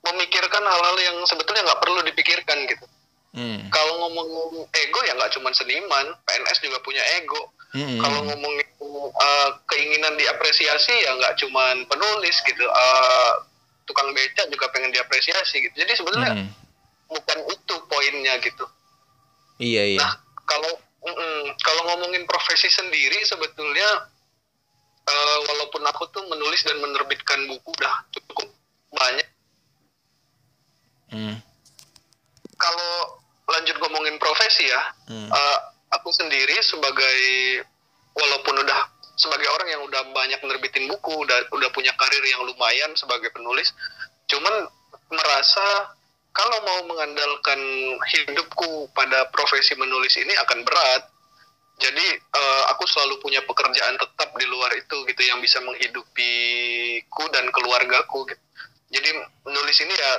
memikirkan 0.00 0.64
hal-hal 0.64 0.96
yang 0.98 1.16
sebetulnya 1.22 1.62
nggak 1.62 1.78
perlu 1.78 2.00
dipikirkan 2.02 2.64
gitu. 2.66 2.86
Hmm, 3.30 3.62
kalau 3.70 3.94
ngomong 4.02 4.26
ego 4.74 5.00
ya 5.06 5.14
nggak 5.14 5.30
cuma 5.30 5.54
seniman 5.54 6.02
PNS 6.26 6.58
juga 6.58 6.82
punya 6.82 6.98
ego 7.20 7.54
hmm, 7.74 7.98
kalau 8.00 8.20
ngomongin 8.26 8.68
uh, 8.80 9.48
keinginan 9.70 10.14
diapresiasi 10.18 10.94
ya 11.04 11.10
nggak 11.16 11.36
cuman 11.40 11.84
penulis 11.86 12.36
gitu 12.46 12.64
Uh, 12.66 13.32
tukang 13.88 14.14
beca 14.14 14.46
juga 14.46 14.70
pengen 14.70 14.94
diapresiasi 14.94 15.66
gitu 15.66 15.74
jadi 15.74 15.92
sebenarnya 15.98 16.32
hmm. 16.38 16.48
bukan 17.10 17.38
itu 17.50 17.74
poinnya 17.90 18.38
gitu 18.38 18.64
iya 19.58 19.82
iya 19.82 19.98
nah 19.98 20.14
kalau 20.46 20.70
mm-mm, 21.02 21.58
kalau 21.58 21.82
ngomongin 21.90 22.22
profesi 22.30 22.70
sendiri 22.70 23.18
sebetulnya 23.26 24.06
uh, 25.10 25.38
walaupun 25.50 25.82
aku 25.90 26.06
tuh 26.14 26.22
menulis 26.30 26.62
dan 26.62 26.78
menerbitkan 26.78 27.50
buku 27.50 27.74
udah 27.74 27.94
cukup 28.14 28.46
banyak 28.94 29.26
Hmm. 31.10 31.36
Kalau 32.54 32.92
lanjut 33.50 33.76
ngomongin 33.82 34.16
profesi 34.22 34.62
ya, 34.70 34.82
Hmm. 35.10 35.26
eh, 35.26 35.58
aku 35.90 36.10
sendiri 36.14 36.56
sebagai 36.62 37.18
walaupun 38.14 38.62
udah 38.62 38.80
sebagai 39.20 39.48
orang 39.52 39.68
yang 39.68 39.82
udah 39.84 40.02
banyak 40.16 40.40
nerbitin 40.40 40.88
buku, 40.88 41.12
udah 41.12 41.52
udah 41.52 41.68
punya 41.76 41.92
karir 42.00 42.24
yang 42.24 42.42
lumayan 42.48 42.90
sebagai 42.96 43.28
penulis, 43.36 43.68
cuman 44.32 44.64
merasa 45.12 45.92
kalau 46.30 46.58
mau 46.62 46.80
mengandalkan 46.94 47.60
hidupku 48.16 48.88
pada 48.94 49.28
profesi 49.34 49.74
menulis 49.76 50.14
ini 50.16 50.32
akan 50.46 50.62
berat. 50.62 51.02
Jadi 51.80 52.06
eh, 52.12 52.62
aku 52.76 52.84
selalu 52.84 53.24
punya 53.24 53.40
pekerjaan 53.48 53.96
tetap 53.96 54.28
di 54.36 54.44
luar 54.48 54.68
itu 54.76 55.00
gitu 55.08 55.22
yang 55.24 55.40
bisa 55.40 55.64
menghidupiku 55.64 57.24
dan 57.32 57.48
keluargaku 57.48 58.28
gitu. 58.28 58.44
Jadi 58.90 59.08
menulis 59.48 59.76
ini 59.80 59.94
ya 59.96 60.10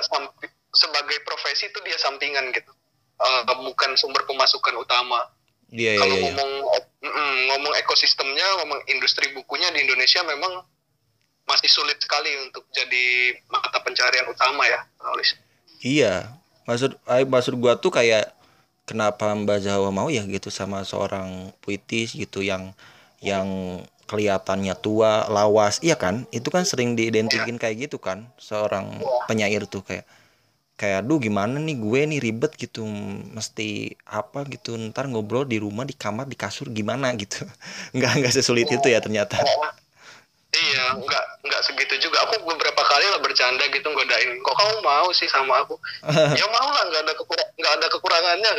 sebagai 0.74 1.22
profesi 1.22 1.70
itu 1.70 1.78
dia 1.86 1.94
sampingan 2.02 2.50
gitu. 2.50 2.72
Eh, 3.22 3.42
bukan 3.46 3.94
sumber 3.94 4.26
pemasukan 4.26 4.74
utama. 4.74 5.22
Iya 5.72 5.96
iya 5.96 6.00
Kalau 6.04 6.16
iya. 6.20 6.24
ngomong 6.28 6.52
mm, 7.00 7.36
ngomong 7.48 7.72
ekosistemnya, 7.80 8.46
ngomong 8.60 8.80
industri 8.92 9.32
bukunya 9.32 9.72
di 9.72 9.88
Indonesia 9.88 10.20
memang 10.22 10.62
masih 11.48 11.66
sulit 11.72 11.98
sekali 11.98 12.30
untuk 12.44 12.68
jadi 12.70 13.34
mata 13.50 13.80
pencarian 13.80 14.28
utama 14.28 14.68
ya 14.68 14.84
penulis. 15.00 15.34
Iya. 15.80 16.28
Maksud 16.68 16.94
maksud 17.26 17.58
gua 17.58 17.74
tuh 17.80 17.90
kayak 17.90 18.30
kenapa 18.86 19.32
Mbak 19.34 19.66
Jawa 19.66 19.90
mau 19.90 20.12
ya 20.12 20.22
gitu 20.28 20.52
sama 20.52 20.84
seorang 20.86 21.50
puitis 21.64 22.14
gitu 22.14 22.44
yang 22.44 22.76
yang 23.18 23.80
kelihatannya 24.06 24.76
tua, 24.76 25.24
lawas. 25.32 25.80
Iya 25.80 25.96
kan? 25.96 26.28
Itu 26.28 26.52
kan 26.52 26.68
sering 26.68 26.94
diidentikin 26.94 27.56
kayak 27.56 27.88
gitu 27.88 27.96
kan 27.96 28.28
seorang 28.36 29.00
penyair 29.24 29.64
tuh 29.64 29.80
kayak 29.80 30.04
kayak 30.82 31.06
aduh 31.06 31.22
gimana 31.22 31.62
nih 31.62 31.78
gue 31.78 32.00
nih 32.10 32.18
ribet 32.18 32.58
gitu 32.58 32.82
mesti 33.30 33.94
apa 34.02 34.42
gitu 34.50 34.74
ntar 34.90 35.06
ngobrol 35.06 35.46
di 35.46 35.62
rumah 35.62 35.86
di 35.86 35.94
kamar 35.94 36.26
di 36.26 36.34
kasur 36.34 36.66
gimana 36.74 37.14
gitu 37.22 37.46
nggak 37.94 38.12
nggak 38.18 38.34
sesulit 38.34 38.66
itu 38.66 38.90
ya 38.90 38.98
ternyata 38.98 39.38
Iya, 40.52 41.00
nggak 41.00 41.24
nggak 41.48 41.62
segitu 41.64 41.96
juga. 41.96 42.28
Aku 42.28 42.44
beberapa 42.44 42.84
kali 42.84 43.08
lah 43.08 43.24
bercanda 43.24 43.64
gitu 43.72 43.88
godain. 43.88 44.36
Kok 44.44 44.52
kamu 44.52 44.76
mau 44.84 45.08
sih 45.16 45.24
sama 45.24 45.64
aku? 45.64 45.80
ya 46.36 46.44
mau 46.52 46.68
lah, 46.68 46.84
nggak 46.92 47.08
ada 47.08 47.14
kekurang 47.16 47.48
nggak 47.56 47.72
ada 47.80 47.86
kekurangannya. 47.88 48.52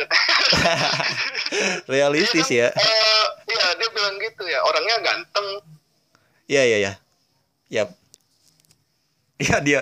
realistis 1.94 2.50
ya 2.50 2.74
Eh, 2.74 3.24
Iya, 3.46 3.66
dia 3.78 3.88
bilang 3.94 4.18
gitu 4.18 4.42
ya. 4.42 4.58
Orangnya 4.66 4.96
ganteng. 5.06 5.46
iya 6.50 6.62
iya 6.66 6.78
iya 6.82 6.92
ya 7.70 7.84
iya 9.38 9.56
dia 9.62 9.80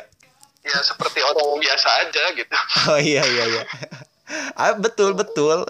Ya 0.62 0.78
seperti 0.87 1.19
orang 1.26 1.59
biasa 1.59 1.88
aja 2.07 2.25
gitu. 2.38 2.57
Oh 2.90 2.99
iya 2.99 3.23
iya 3.26 3.45
iya. 3.50 3.62
ah, 4.54 4.75
betul 4.78 5.14
betul. 5.19 5.66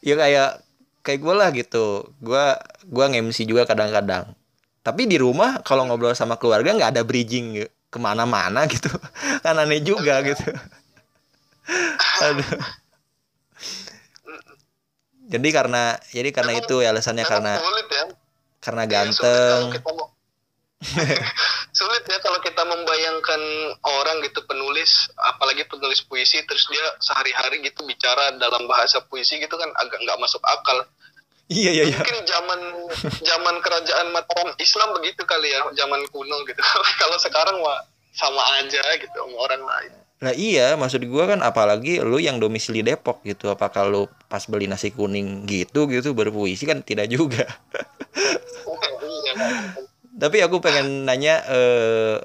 Ya 0.00 0.14
kayak 0.14 0.62
kayak 1.02 1.20
gue 1.20 1.34
lah 1.34 1.48
gitu. 1.50 2.06
Gua 2.22 2.54
gua 2.86 3.10
nge-MC 3.10 3.44
juga 3.50 3.66
kadang-kadang. 3.66 4.30
Tapi 4.80 5.04
di 5.10 5.20
rumah 5.20 5.60
kalau 5.66 5.84
ngobrol 5.84 6.14
sama 6.16 6.38
keluarga 6.40 6.72
nggak 6.72 6.96
ada 6.96 7.02
bridging 7.04 7.66
ke 7.90 7.98
mana-mana 7.98 8.64
gitu. 8.70 8.88
Kan 9.44 9.58
aneh 9.58 9.82
juga 9.82 10.22
gitu. 10.22 10.46
Aduh. 12.26 12.50
Jadi 15.30 15.48
karena 15.54 15.94
jadi 16.10 16.30
karena 16.34 16.58
itu 16.58 16.82
ya 16.82 16.90
alasannya 16.90 17.22
karena 17.22 17.54
ya. 17.54 18.02
karena 18.58 18.82
Iya, 18.82 19.14
sulit 19.14 19.22
ganteng. 19.22 19.62
Kalau 21.70 21.86
sulit 21.86 22.02
ya 22.10 22.18
kalau 22.18 22.38
kita 22.42 22.62
membayangkan 22.66 23.42
orang 23.86 24.18
gitu 24.26 24.42
penulis 24.46 25.06
apalagi 25.16 25.62
penulis 25.70 26.02
puisi 26.02 26.42
terus 26.44 26.66
dia 26.66 26.82
sehari-hari 26.98 27.62
gitu 27.62 27.86
bicara 27.86 28.34
dalam 28.36 28.66
bahasa 28.66 28.98
puisi 29.06 29.38
gitu 29.38 29.54
kan 29.54 29.70
agak 29.78 29.98
nggak 30.02 30.20
masuk 30.20 30.42
akal 30.46 30.82
Iya 31.50 31.70
iya 31.74 31.84
iya. 31.90 31.98
mungkin 31.98 32.18
zaman 32.30 32.60
zaman 33.30 33.54
kerajaan 33.58 34.14
Mataram 34.14 34.54
Islam 34.62 34.94
begitu 34.94 35.26
kali 35.26 35.50
ya 35.50 35.66
zaman 35.74 36.06
kuno 36.14 36.46
gitu 36.46 36.62
kalau 37.02 37.18
sekarang 37.18 37.58
mah 37.58 37.82
sama 38.14 38.42
aja 38.62 38.82
gitu 38.98 39.14
sama 39.14 39.36
orang 39.38 39.62
lain 39.66 39.92
Nah 40.20 40.36
iya, 40.36 40.76
maksud 40.76 41.00
gua 41.08 41.32
kan 41.32 41.40
apalagi 41.40 41.96
lu 42.04 42.20
yang 42.20 42.36
domisili 42.36 42.84
Depok 42.84 43.24
gitu. 43.24 43.48
Apakah 43.48 43.88
lu 43.88 44.04
pas 44.28 44.44
beli 44.44 44.68
nasi 44.68 44.92
kuning 44.92 45.48
gitu 45.48 45.88
gitu 45.88 46.12
berpuisi 46.12 46.68
kan 46.68 46.84
tidak 46.84 47.08
juga. 47.08 47.48
Iya, 49.00 49.32
Tapi 50.20 50.44
aku 50.44 50.60
pengen 50.60 51.08
nanya 51.08 51.40
eh, 51.48 52.16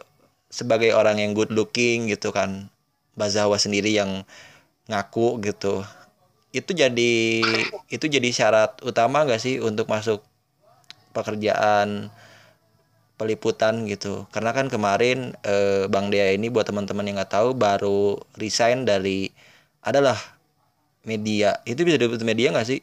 sebagai 0.51 0.91
orang 0.91 1.17
yang 1.23 1.31
good 1.31 1.51
looking 1.55 2.11
gitu 2.11 2.35
kan, 2.35 2.67
Bazawa 3.15 3.55
sendiri 3.55 3.95
yang 3.95 4.27
ngaku 4.91 5.39
gitu. 5.47 5.81
Itu 6.51 6.71
jadi 6.75 7.13
itu 7.91 8.05
jadi 8.05 8.29
syarat 8.31 8.83
utama 8.83 9.23
gak 9.27 9.39
sih 9.39 9.59
untuk 9.63 9.87
masuk 9.87 10.19
pekerjaan 11.15 12.11
peliputan 13.15 13.87
gitu? 13.87 14.27
Karena 14.35 14.51
kan 14.51 14.67
kemarin 14.67 15.31
eh, 15.47 15.87
Bang 15.87 16.11
Dea 16.11 16.35
ini 16.35 16.51
buat 16.51 16.67
teman-teman 16.67 17.07
yang 17.07 17.15
nggak 17.19 17.31
tahu 17.31 17.55
baru 17.55 18.19
resign 18.35 18.83
dari 18.83 19.31
adalah 19.79 20.19
media. 21.07 21.63
Itu 21.63 21.87
bisa 21.87 21.95
disebut 21.95 22.21
media 22.27 22.51
nggak 22.51 22.67
sih? 22.67 22.81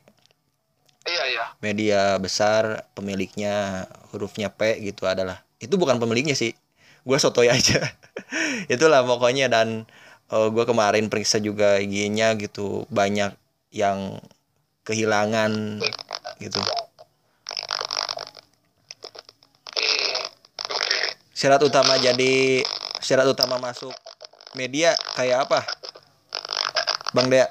Iya 1.04 1.24
iya. 1.28 1.44
Media 1.60 2.16
besar 2.16 2.86
pemiliknya 2.96 3.84
hurufnya 4.12 4.52
P 4.52 4.78
gitu 4.84 5.08
adalah. 5.08 5.42
Itu 5.58 5.80
bukan 5.80 5.96
pemiliknya 5.96 6.36
sih. 6.36 6.52
Gue 7.02 7.18
sotoy 7.18 7.48
aja. 7.50 7.80
Itulah 8.72 9.02
pokoknya. 9.02 9.48
Dan 9.48 9.88
gue 10.28 10.64
kemarin 10.68 11.08
periksa 11.08 11.40
juga 11.40 11.80
IG-nya 11.80 12.36
gitu. 12.38 12.84
Banyak 12.92 13.34
yang 13.72 14.20
kehilangan 14.84 15.82
gitu. 16.38 16.60
Syarat 21.32 21.58
utama 21.66 21.98
jadi 21.98 22.62
syarat 23.02 23.26
utama 23.26 23.58
masuk 23.58 23.90
media 24.54 24.94
kayak 25.18 25.50
apa? 25.50 25.66
Bang 27.10 27.28
Dea? 27.28 27.50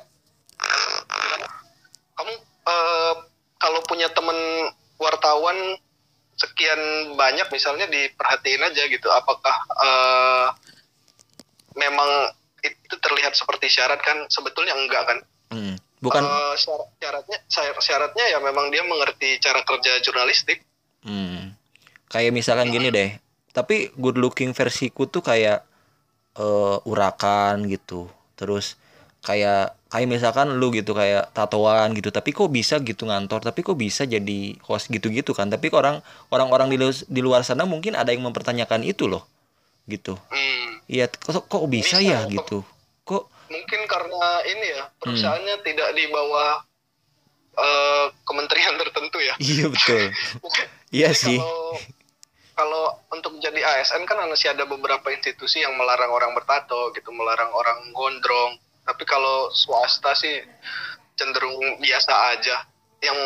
Kamu 2.16 2.34
eh, 2.72 3.14
kalau 3.60 3.80
punya 3.86 4.08
temen 4.16 4.38
wartawan 4.96 5.76
sekian 6.62 6.82
banyak 7.18 7.50
misalnya 7.50 7.90
diperhatiin 7.90 8.62
aja 8.62 8.84
gitu 8.86 9.10
apakah 9.10 9.56
eh, 9.82 10.48
memang 11.74 12.30
itu 12.62 12.96
terlihat 13.02 13.34
seperti 13.34 13.66
syarat 13.66 13.98
kan 14.06 14.30
sebetulnya 14.30 14.78
enggak 14.78 15.10
kan 15.10 15.20
Hmm, 15.52 15.76
bukan 16.00 16.22
syarat, 16.56 16.88
syaratnya 17.02 17.38
syarat- 17.50 17.82
syaratnya 17.82 18.26
ya 18.30 18.38
memang 18.40 18.70
dia 18.70 18.86
mengerti 18.86 19.42
cara 19.42 19.66
kerja 19.66 19.98
jurnalistik 20.06 20.62
Hmm. 21.02 21.58
Kayak 22.14 22.30
misalkan 22.30 22.70
gini 22.70 22.94
deh. 22.94 23.18
Tapi 23.58 23.90
good 23.98 24.22
looking 24.22 24.54
versiku 24.54 25.10
tuh 25.10 25.26
kayak 25.26 25.66
eh, 26.38 26.78
urakan 26.86 27.66
gitu. 27.66 28.06
Terus 28.38 28.78
kayak 29.22 29.78
kayak 29.88 30.08
misalkan 30.10 30.58
lu 30.58 30.74
gitu 30.74 30.92
kayak 30.92 31.30
tatoan 31.32 31.94
gitu. 31.94 32.10
Tapi 32.10 32.34
kok 32.34 32.50
bisa 32.50 32.82
gitu 32.82 33.06
ngantor? 33.06 33.46
Tapi 33.46 33.62
kok 33.62 33.78
bisa 33.78 34.04
jadi 34.04 34.58
host 34.66 34.90
gitu-gitu 34.90 35.32
kan? 35.32 35.48
Tapi 35.48 35.70
kok 35.70 35.80
orang 35.80 36.02
orang-orang 36.34 36.74
di, 36.74 36.78
lu- 36.82 37.06
di 37.08 37.22
luar 37.22 37.46
sana 37.46 37.64
mungkin 37.64 37.94
ada 37.94 38.10
yang 38.10 38.26
mempertanyakan 38.26 38.82
itu 38.82 39.06
loh. 39.06 39.24
Gitu. 39.86 40.18
Hmm, 40.30 40.82
Iya, 40.86 41.08
kok, 41.08 41.48
kok 41.48 41.64
bisa, 41.70 41.98
Bisa, 41.98 42.06
ya 42.06 42.20
kok. 42.26 42.32
gitu? 42.34 42.58
Kok 43.06 43.24
mungkin 43.52 43.84
karena 43.84 44.24
ini 44.48 44.66
ya 44.72 44.84
perusahaannya 45.04 45.56
tidak 45.62 45.90
di 45.92 46.08
bawah 46.08 46.64
eh, 47.52 48.06
kementerian 48.24 48.80
tertentu 48.80 49.20
ya 49.20 49.36
iya 49.44 49.66
betul. 49.68 50.02
Iya 50.92 51.16
sih. 51.16 51.40
Kalau 51.40 51.80
kalau 52.52 52.84
untuk 53.12 53.40
jadi 53.40 53.60
ASN 53.60 54.04
kan 54.04 54.20
masih 54.28 54.52
ada 54.52 54.68
beberapa 54.68 55.08
institusi 55.08 55.64
yang 55.64 55.72
melarang 55.80 56.12
orang 56.12 56.36
bertato 56.36 56.92
gitu, 56.92 57.12
melarang 57.16 57.48
orang 57.52 57.92
gondrong. 57.92 58.60
Tapi 58.82 59.04
kalau 59.06 59.54
swasta 59.54 60.14
sih 60.18 60.42
cenderung 61.16 61.78
biasa 61.78 62.14
aja. 62.34 62.58
Yang 63.02 63.20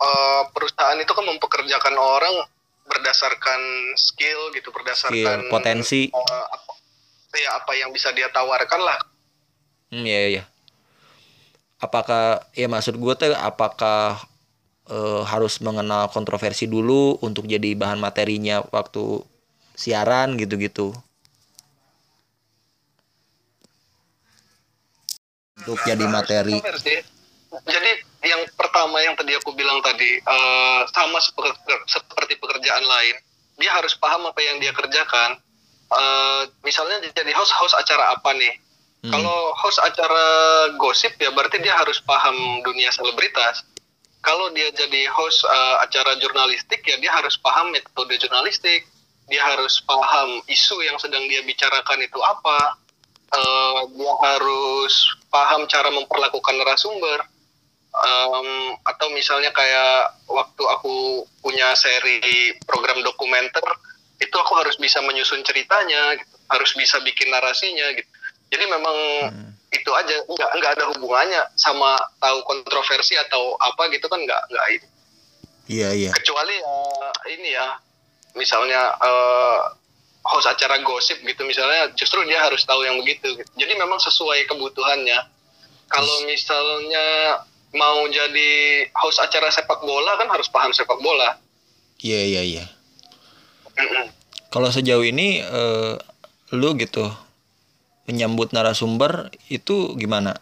eh, 0.00 0.42
perusahaan 0.54 0.98
itu 0.98 1.12
kan 1.14 1.24
mempekerjakan 1.26 1.96
orang 1.98 2.34
berdasarkan 2.90 3.60
skill 3.94 4.50
gitu, 4.56 4.74
berdasarkan 4.74 5.46
Skill, 5.46 5.52
potensi. 5.52 6.02
eh, 6.10 6.46
apa, 6.50 6.72
ya 7.38 7.50
apa 7.62 7.72
yang 7.78 7.94
bisa 7.94 8.10
dia 8.10 8.26
tawarkan 8.34 8.80
lah. 8.82 8.98
Hmm, 9.94 10.06
iya 10.06 10.22
iya. 10.38 10.44
Apakah 11.80 12.44
ya 12.52 12.66
maksud 12.66 12.98
gue 12.98 13.14
tuh 13.14 13.32
apakah 13.38 14.18
eh, 14.90 15.22
harus 15.26 15.62
mengenal 15.62 16.10
kontroversi 16.10 16.66
dulu 16.66 17.18
untuk 17.22 17.46
jadi 17.46 17.78
bahan 17.78 18.02
materinya 18.02 18.66
waktu 18.74 19.22
siaran 19.78 20.36
gitu-gitu. 20.36 20.92
Untuk 25.64 25.78
jadi 25.84 26.04
materi. 26.08 26.56
Kontroversi. 26.56 26.94
Jadi 27.50 27.90
yang 28.24 28.46
pertama 28.54 29.02
yang 29.02 29.18
tadi 29.18 29.34
aku 29.34 29.50
bilang 29.58 29.82
tadi 29.82 30.22
eh, 30.22 30.80
sama 30.94 31.18
seperti, 31.18 32.38
pekerjaan 32.38 32.84
lain, 32.86 33.14
dia 33.58 33.74
harus 33.74 33.98
paham 33.98 34.22
apa 34.30 34.38
yang 34.38 34.62
dia 34.62 34.70
kerjakan. 34.70 35.36
Eh, 35.90 36.42
misalnya 36.62 37.02
jadi 37.10 37.32
host 37.34 37.50
host 37.58 37.74
acara 37.74 38.14
apa 38.14 38.30
nih? 38.38 38.54
Hmm. 39.00 39.16
Kalau 39.16 39.56
host 39.56 39.80
acara 39.80 40.24
gosip 40.76 41.16
ya 41.16 41.32
berarti 41.32 41.56
dia 41.64 41.72
harus 41.72 41.98
paham 42.04 42.60
dunia 42.60 42.92
selebritas. 42.92 43.64
Kalau 44.20 44.52
dia 44.52 44.68
jadi 44.76 45.08
host 45.08 45.48
uh, 45.48 45.80
acara 45.80 46.20
jurnalistik 46.20 46.84
ya 46.84 47.00
dia 47.00 47.08
harus 47.08 47.40
paham 47.40 47.72
metode 47.72 48.12
jurnalistik. 48.20 48.84
Dia 49.32 49.40
harus 49.40 49.80
paham 49.88 50.44
isu 50.44 50.84
yang 50.84 51.00
sedang 51.00 51.24
dia 51.32 51.40
bicarakan 51.48 52.04
itu 52.04 52.20
apa. 52.20 52.76
Uh, 53.30 53.86
dia 53.94 54.12
harus 54.26 54.94
paham 55.30 55.66
cara 55.70 55.88
memperlakukan 55.94 56.54
narasumber. 56.58 57.22
Um, 57.90 58.78
atau 58.86 59.10
misalnya 59.10 59.50
kayak 59.50 60.14
waktu 60.30 60.62
aku 60.62 61.26
punya 61.42 61.74
seri 61.74 62.54
program 62.62 63.02
dokumenter 63.02 63.66
itu 64.22 64.36
aku 64.38 64.62
harus 64.62 64.78
bisa 64.78 65.02
menyusun 65.02 65.42
ceritanya, 65.42 66.14
gitu. 66.14 66.36
harus 66.54 66.70
bisa 66.78 67.02
bikin 67.02 67.34
narasinya 67.34 67.90
gitu 67.98 68.06
jadi 68.50 68.64
memang 68.66 68.96
hmm. 69.30 69.50
itu 69.70 69.90
aja 69.94 70.14
nggak 70.26 70.50
nggak 70.58 70.72
ada 70.76 70.84
hubungannya 70.92 71.42
sama 71.54 71.94
tahu 72.18 72.42
kontroversi 72.44 73.14
atau 73.16 73.54
apa 73.62 73.88
gitu 73.94 74.10
kan 74.10 74.18
nggak 74.18 74.42
nggak 74.50 74.66
itu 74.74 74.86
iya 75.70 75.88
iya 75.94 76.10
kecuali 76.10 76.58
ya 76.58 76.76
ini 77.30 77.50
ya 77.54 77.66
misalnya 78.34 78.98
uh, 78.98 79.70
host 80.20 80.46
acara 80.48 80.80
gosip 80.84 81.20
gitu 81.24 81.42
misalnya 81.48 81.90
justru 81.96 82.20
dia 82.28 82.44
harus 82.44 82.60
tahu 82.68 82.84
yang 82.84 83.00
begitu 83.00 83.40
gitu. 83.40 83.50
jadi 83.56 83.72
memang 83.76 83.98
sesuai 84.00 84.46
kebutuhannya. 84.48 85.18
Kalau 85.90 86.16
misalnya 86.22 87.40
mau 87.74 88.06
jadi 88.06 88.50
host 88.94 89.18
acara 89.18 89.50
sepak 89.50 89.82
bola 89.82 90.14
kan 90.20 90.30
harus 90.30 90.46
paham 90.46 90.70
sepak 90.70 91.02
bola. 91.02 91.34
Iya 91.98 92.20
iya 92.22 92.42
iya. 92.46 92.64
Kalau 94.50 94.70
sejauh 94.70 95.02
ini 95.02 95.42
uh, 95.42 95.98
lu 96.54 96.74
gitu 96.78 97.10
menyambut 98.06 98.50
narasumber 98.50 99.30
itu 99.46 99.94
gimana? 99.98 100.38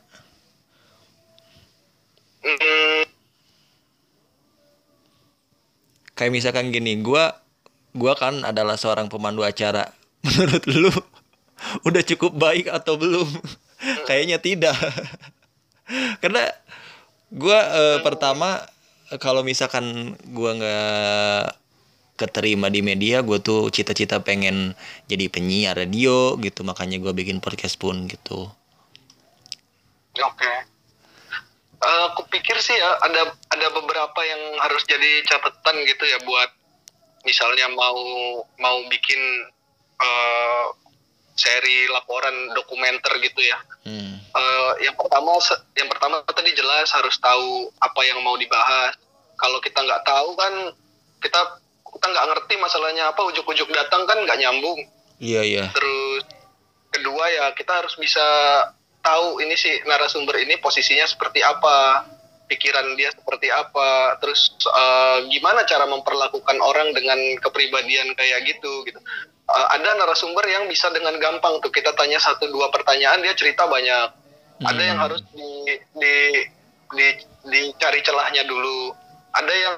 Kayak 6.18 6.32
misalkan 6.34 6.74
gini, 6.74 6.98
gua 6.98 7.38
gua 7.98 8.14
kan 8.14 8.46
adalah 8.46 8.78
seorang 8.78 9.10
pemandu 9.10 9.42
acara. 9.42 9.90
Menurut 10.24 10.64
lu 10.70 10.92
udah 11.82 12.02
cukup 12.06 12.32
baik 12.38 12.70
atau 12.70 12.94
belum? 12.94 13.26
Kayaknya 14.08 14.38
tidak. 14.38 14.78
Karena 16.22 16.46
gua 17.34 17.58
eh, 17.58 17.98
pertama 18.06 18.62
kalau 19.18 19.42
misalkan 19.42 20.14
gua 20.30 20.54
nggak 20.54 21.58
keterima 22.18 22.66
di 22.66 22.82
media 22.82 23.22
gue 23.22 23.38
tuh 23.38 23.70
cita-cita 23.70 24.18
pengen 24.18 24.74
jadi 25.06 25.30
penyiar 25.30 25.78
radio 25.78 26.34
gitu 26.42 26.66
makanya 26.66 26.98
gue 26.98 27.14
bikin 27.14 27.38
podcast 27.38 27.78
pun 27.78 28.10
gitu 28.10 28.50
oke 30.18 30.34
okay. 30.34 30.56
uh, 31.78 31.86
eh, 31.86 32.02
aku 32.10 32.26
pikir 32.26 32.58
sih 32.58 32.74
ya 32.74 32.90
ada 33.06 33.38
ada 33.54 33.66
beberapa 33.70 34.20
yang 34.26 34.58
harus 34.58 34.82
jadi 34.90 35.22
catatan 35.30 35.86
gitu 35.86 36.04
ya 36.10 36.18
buat 36.26 36.50
misalnya 37.26 37.66
mau 37.72 37.98
mau 38.58 38.78
bikin 38.90 39.20
uh, 39.98 40.66
seri 41.38 41.86
laporan 41.90 42.54
dokumenter 42.54 43.14
gitu 43.22 43.40
ya. 43.46 43.58
Hmm. 43.86 44.18
uh, 44.34 44.72
yang 44.82 44.94
pertama 44.98 45.38
yang 45.78 45.88
pertama 45.88 46.16
tadi 46.26 46.50
jelas 46.52 46.90
harus 46.90 47.14
tahu 47.22 47.70
apa 47.78 48.00
yang 48.02 48.18
mau 48.22 48.34
dibahas. 48.34 48.98
Kalau 49.38 49.62
kita 49.62 49.78
nggak 49.86 50.02
tahu 50.02 50.34
kan 50.34 50.54
kita 51.22 51.40
kita 51.88 52.06
nggak 52.10 52.26
ngerti 52.34 52.54
masalahnya 52.58 53.14
apa 53.14 53.22
ujuk-ujuk 53.30 53.70
datang 53.70 54.02
kan 54.06 54.18
nggak 54.26 54.38
nyambung. 54.42 54.82
Iya 55.22 55.42
iya. 55.46 55.64
Terus 55.70 56.26
kedua 56.90 57.24
ya 57.30 57.46
kita 57.54 57.84
harus 57.84 57.94
bisa 57.94 58.22
tahu 59.02 59.38
ini 59.40 59.54
sih 59.54 59.72
narasumber 59.86 60.42
ini 60.42 60.58
posisinya 60.58 61.06
seperti 61.06 61.40
apa 61.40 62.04
pikiran 62.48 62.96
dia 62.96 63.12
seperti 63.12 63.52
apa 63.52 64.16
terus 64.24 64.56
uh, 64.64 65.22
gimana 65.28 65.62
cara 65.68 65.84
memperlakukan 65.84 66.58
orang 66.64 66.96
dengan 66.96 67.20
kepribadian 67.44 68.16
kayak 68.16 68.48
gitu 68.48 68.82
gitu. 68.88 68.98
Uh, 69.48 69.66
ada 69.76 69.94
narasumber 70.00 70.44
yang 70.48 70.64
bisa 70.66 70.88
dengan 70.90 71.14
gampang 71.20 71.60
tuh 71.60 71.68
kita 71.68 71.92
tanya 71.94 72.16
satu 72.16 72.48
dua 72.48 72.72
pertanyaan 72.72 73.20
dia 73.20 73.36
cerita 73.36 73.68
banyak. 73.68 74.16
Hmm. 74.58 74.74
ada 74.74 74.82
yang 74.82 74.98
hmm. 74.98 75.06
harus 75.06 75.22
di, 75.30 75.78
di 75.94 76.16
di 76.90 77.06
dicari 77.46 78.00
celahnya 78.02 78.42
dulu. 78.48 78.90
Ada 79.36 79.54
yang 79.54 79.76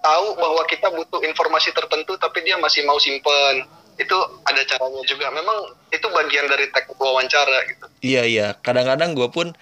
tahu 0.00 0.26
bahwa 0.40 0.62
kita 0.64 0.88
butuh 0.88 1.20
informasi 1.20 1.74
tertentu 1.76 2.16
tapi 2.16 2.40
dia 2.46 2.56
masih 2.56 2.86
mau 2.88 2.96
simpen. 2.96 3.66
Itu 4.00 4.16
ada 4.48 4.64
caranya 4.64 5.02
juga. 5.04 5.28
Memang 5.28 5.76
itu 5.92 6.06
bagian 6.08 6.48
dari 6.48 6.72
teknik 6.72 6.96
wawancara 6.96 7.58
gitu. 7.68 7.84
Iya 8.00 8.22
iya. 8.24 8.46
Kadang-kadang 8.56 9.12
gue 9.12 9.28
pun 9.28 9.52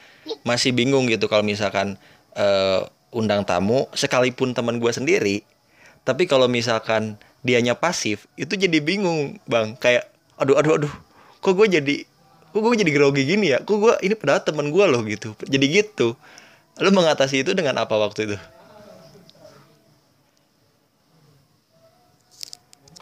masih 0.46 0.76
bingung 0.76 1.10
gitu 1.10 1.26
kalau 1.26 1.42
misalkan 1.42 1.98
uh, 2.38 2.86
undang 3.10 3.42
tamu 3.42 3.90
sekalipun 3.92 4.54
teman 4.54 4.78
gue 4.78 4.92
sendiri. 4.94 5.36
Tapi 6.06 6.24
kalau 6.24 6.48
misalkan 6.48 7.20
dianya 7.44 7.76
pasif 7.76 8.24
itu 8.38 8.54
jadi 8.56 8.78
bingung 8.80 9.36
bang. 9.44 9.76
Kayak 9.76 10.08
aduh 10.38 10.56
aduh 10.56 10.78
aduh 10.78 10.94
kok 11.42 11.52
gue 11.52 11.66
jadi 11.68 11.96
kok 12.54 12.60
gue 12.62 12.80
jadi 12.80 12.92
grogi 12.94 13.22
gini 13.28 13.52
ya? 13.52 13.58
Kok 13.60 13.76
gue 13.76 13.94
ini 14.06 14.14
padahal 14.16 14.40
teman 14.46 14.70
gue 14.72 14.84
loh 14.88 15.02
gitu. 15.04 15.34
Jadi 15.44 15.66
gitu. 15.68 16.16
Lo 16.78 16.88
mengatasi 16.94 17.42
itu 17.42 17.52
dengan 17.58 17.82
apa 17.82 17.98
waktu 17.98 18.30
itu? 18.30 18.38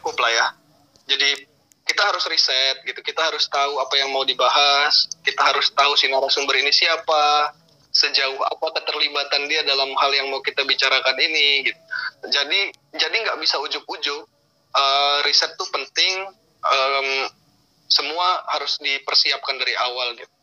Cukup 0.01 0.17
lah 0.17 0.33
ya. 0.33 0.47
Jadi 1.07 1.47
kita 1.87 2.03
harus 2.03 2.25
riset 2.27 2.83
gitu. 2.89 2.99
Kita 3.05 3.21
harus 3.31 3.47
tahu 3.47 3.79
apa 3.79 3.95
yang 4.01 4.11
mau 4.11 4.25
dibahas. 4.25 5.07
Kita 5.23 5.45
harus 5.45 5.71
tahu 5.71 5.93
si 5.95 6.09
narasumber 6.09 6.57
ini 6.59 6.73
siapa 6.73 7.53
sejauh 7.97 8.37
apa 8.45 8.67
keterlibatan 8.77 9.49
dia 9.49 9.65
dalam 9.65 9.89
hal 9.97 10.13
yang 10.13 10.29
mau 10.29 10.45
kita 10.45 10.61
bicarakan 10.69 11.17
ini 11.17 11.65
gitu. 11.65 11.81
Jadi 12.29 12.61
jadi 12.93 13.17
nggak 13.25 13.41
bisa 13.41 13.57
ujuk-ujuk 13.65 14.29
uh, 14.77 15.19
riset 15.25 15.57
tuh 15.57 15.65
penting 15.73 16.29
um, 16.61 17.09
semua 17.89 18.45
harus 18.53 18.77
dipersiapkan 18.85 19.57
dari 19.57 19.73
awal 19.81 20.13
gitu. 20.21 20.35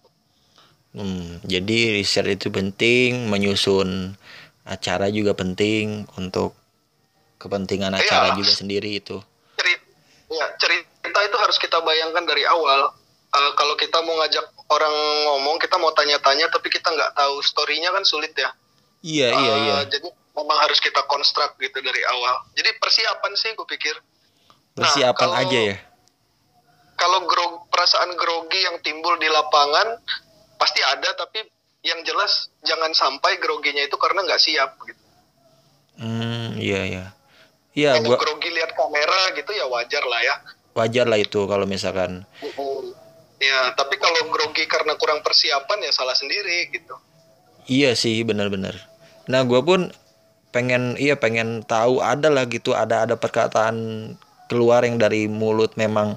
Hmm, 0.94 1.42
jadi 1.46 1.98
riset 1.98 2.26
itu 2.30 2.54
penting, 2.54 3.30
menyusun 3.30 4.14
acara 4.64 5.10
juga 5.10 5.34
penting 5.34 6.06
untuk 6.18 6.54
kepentingan 7.42 7.98
acara 7.98 8.34
ya, 8.34 8.38
juga 8.38 8.54
sendiri 8.54 9.02
itu. 9.02 9.18
Ya 10.34 10.50
cerita 10.58 11.20
itu 11.22 11.38
harus 11.38 11.58
kita 11.62 11.78
bayangkan 11.86 12.26
dari 12.26 12.42
awal. 12.50 12.90
Uh, 13.34 13.52
kalau 13.58 13.74
kita 13.78 13.98
mau 14.06 14.14
ngajak 14.22 14.46
orang 14.74 14.96
ngomong 15.30 15.62
kita 15.62 15.78
mau 15.78 15.94
tanya-tanya 15.94 16.50
tapi 16.50 16.74
kita 16.74 16.90
nggak 16.90 17.14
tahu 17.14 17.40
storynya 17.46 17.94
kan 17.94 18.02
sulit 18.02 18.34
ya. 18.34 18.50
Iya 19.04 19.30
uh, 19.30 19.40
iya 19.40 19.54
iya. 19.62 19.78
jadi 19.86 20.08
memang 20.34 20.58
harus 20.66 20.82
kita 20.82 21.06
konstruk 21.06 21.54
gitu 21.62 21.78
dari 21.80 22.02
awal. 22.10 22.50
Jadi 22.58 22.70
persiapan 22.82 23.32
sih 23.38 23.54
gue 23.54 23.68
pikir. 23.70 23.96
Persiapan 24.74 25.30
nah, 25.30 25.38
kalau, 25.38 25.44
aja 25.46 25.60
ya? 25.62 25.78
Kalau 26.98 27.20
grog, 27.30 27.70
perasaan 27.70 28.18
grogi 28.18 28.60
yang 28.66 28.82
timbul 28.82 29.14
di 29.22 29.30
lapangan 29.30 30.02
pasti 30.58 30.82
ada 30.82 31.10
tapi 31.14 31.46
yang 31.84 32.00
jelas 32.08 32.50
jangan 32.64 32.96
sampai 32.96 33.38
groginya 33.38 33.84
itu 33.84 34.00
karena 34.00 34.24
nggak 34.24 34.42
siap 34.42 34.80
gitu. 34.88 35.04
Hmm 36.00 36.58
iya 36.58 36.82
iya. 36.88 37.06
Iya, 37.74 37.98
gua 38.06 38.22
grogi 38.22 38.54
lihat 38.54 38.78
kamera 38.78 39.34
gitu 39.34 39.50
ya 39.50 39.66
wajar 39.66 40.06
lah 40.06 40.22
ya. 40.22 40.36
Wajar 40.78 41.06
lah 41.10 41.18
itu 41.22 41.46
kalau 41.50 41.66
misalkan. 41.66 42.26
Ya, 43.44 43.76
tapi 43.76 44.00
kalau 44.00 44.32
grogi 44.32 44.64
karena 44.72 44.96
kurang 44.96 45.20
persiapan 45.20 45.84
ya 45.84 45.92
salah 45.92 46.16
sendiri 46.16 46.72
gitu. 46.72 46.96
Iya 47.68 47.92
sih, 47.92 48.24
benar-benar. 48.24 48.76
Nah, 49.28 49.44
gue 49.44 49.60
pun 49.60 49.92
pengen 50.54 50.94
iya 51.02 51.18
pengen 51.18 51.66
tahu 51.66 51.98
ada 51.98 52.30
lah 52.30 52.46
gitu 52.46 52.78
ada 52.78 53.10
ada 53.10 53.18
perkataan 53.18 54.14
keluar 54.46 54.86
yang 54.86 55.02
dari 55.02 55.26
mulut 55.26 55.74
memang 55.74 56.14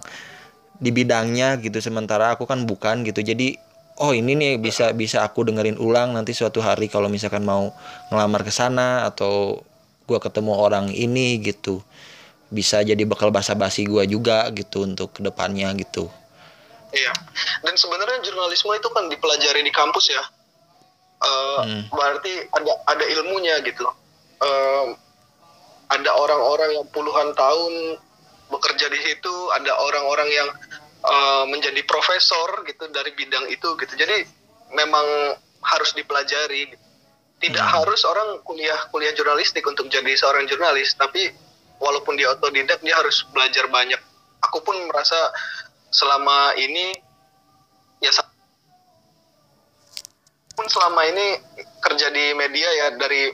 di 0.77 0.93
bidangnya 0.93 1.57
gitu 1.57 1.81
sementara 1.81 2.37
aku 2.37 2.45
kan 2.45 2.69
bukan 2.69 3.01
gitu 3.09 3.25
jadi 3.25 3.57
oh 3.97 4.13
ini 4.13 4.37
nih 4.37 4.53
bisa 4.61 4.93
bisa 4.93 5.25
aku 5.25 5.49
dengerin 5.49 5.81
ulang 5.81 6.13
nanti 6.13 6.37
suatu 6.37 6.61
hari 6.61 6.93
kalau 6.93 7.09
misalkan 7.09 7.49
mau 7.49 7.73
ngelamar 8.13 8.45
ke 8.45 8.53
sana 8.53 9.09
atau 9.09 9.65
gue 10.05 10.19
ketemu 10.21 10.53
orang 10.53 10.93
ini 10.93 11.41
gitu 11.41 11.81
bisa 12.53 12.85
jadi 12.85 13.01
bekal 13.09 13.33
basa-basi 13.33 13.89
gue 13.89 14.05
juga 14.05 14.53
gitu 14.53 14.85
untuk 14.85 15.17
ke 15.17 15.25
depannya 15.25 15.73
gitu 15.81 16.13
iya. 16.97 17.13
Dan 17.61 17.77
sebenarnya 17.77 18.25
jurnalisme 18.25 18.73
itu 18.73 18.89
kan 18.91 19.07
dipelajari 19.13 19.61
di 19.61 19.73
kampus 19.73 20.11
ya. 20.11 20.25
Uh, 21.17 21.65
hmm. 21.65 21.83
berarti 21.89 22.45
ada 22.53 22.73
ada 22.89 23.05
ilmunya 23.17 23.61
gitu. 23.65 23.85
Uh, 24.41 24.93
ada 25.89 26.11
orang-orang 26.13 26.77
yang 26.77 26.87
puluhan 26.93 27.33
tahun 27.33 27.97
bekerja 28.53 28.87
di 28.93 29.01
situ 29.01 29.35
ada 29.57 29.73
orang-orang 29.81 30.29
yang 30.29 30.49
uh, 31.05 31.45
menjadi 31.49 31.81
profesor 31.89 32.65
gitu 32.69 32.89
dari 32.93 33.13
bidang 33.17 33.49
itu 33.49 33.69
gitu. 33.81 33.95
Jadi 33.97 34.25
memang 34.73 35.37
harus 35.65 35.93
dipelajari. 35.93 36.75
Gitu 36.75 36.87
tidak 37.37 37.65
hmm. 37.69 37.75
harus 37.83 38.01
orang 38.09 38.41
kuliah 38.49 38.89
kuliah 38.89 39.13
jurnalistik 39.13 39.61
untuk 39.69 39.93
jadi 39.93 40.09
seorang 40.17 40.49
jurnalis 40.49 40.97
tapi 40.97 41.29
walaupun 41.77 42.17
dia 42.17 42.33
otodidak 42.33 42.81
dia 42.81 42.97
harus 42.97 43.25
belajar 43.33 43.69
banyak. 43.69 44.01
Aku 44.49 44.65
pun 44.65 44.77
merasa 44.89 45.17
selama 45.97 46.53
ini 46.61 46.93
ya 48.05 48.13
kan 50.57 50.69
selama 50.69 51.01
ini 51.09 51.41
kerja 51.81 52.13
di 52.13 52.37
media 52.37 52.69
ya 52.69 52.87
dari 53.01 53.33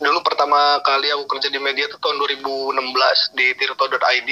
dulu 0.00 0.24
pertama 0.24 0.80
kali 0.80 1.12
aku 1.12 1.28
kerja 1.36 1.52
di 1.52 1.60
media 1.60 1.84
tuh 1.92 2.00
tahun 2.00 2.16
2016 2.16 3.36
di 3.36 3.46
tirto.id 3.60 4.30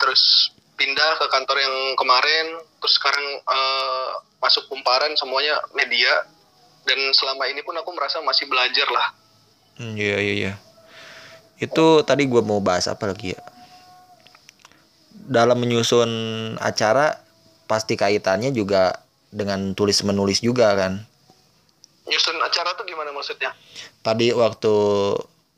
terus 0.00 0.52
pindah 0.76 1.12
ke 1.20 1.26
kantor 1.28 1.56
yang 1.60 1.76
kemarin 2.00 2.46
terus 2.80 2.96
sekarang 2.96 3.24
eh, 3.44 4.08
masuk 4.40 4.64
kumparan 4.72 5.12
semuanya 5.20 5.60
media 5.76 6.24
dan 6.88 7.00
selama 7.12 7.44
ini 7.48 7.60
pun 7.60 7.76
aku 7.76 7.92
merasa 7.92 8.20
masih 8.24 8.48
belajar 8.48 8.88
lah 8.92 9.12
Hmm, 9.76 9.92
iya 9.92 10.16
iya 10.24 10.34
iya. 10.34 10.52
Itu 11.60 12.00
tadi 12.00 12.24
gua 12.24 12.40
mau 12.40 12.64
bahas 12.64 12.88
apa 12.88 13.12
lagi 13.12 13.36
ya? 13.36 13.40
Dalam 15.26 15.58
menyusun 15.58 16.10
acara 16.62 17.18
pasti 17.66 17.98
kaitannya 17.98 18.54
juga 18.54 19.02
dengan 19.34 19.74
tulis 19.74 20.00
menulis 20.06 20.40
juga 20.40 20.72
kan. 20.78 21.02
nyusun 22.06 22.38
acara 22.38 22.70
tuh 22.78 22.86
gimana 22.86 23.10
maksudnya 23.10 23.50
Tadi 24.06 24.30
waktu 24.30 24.74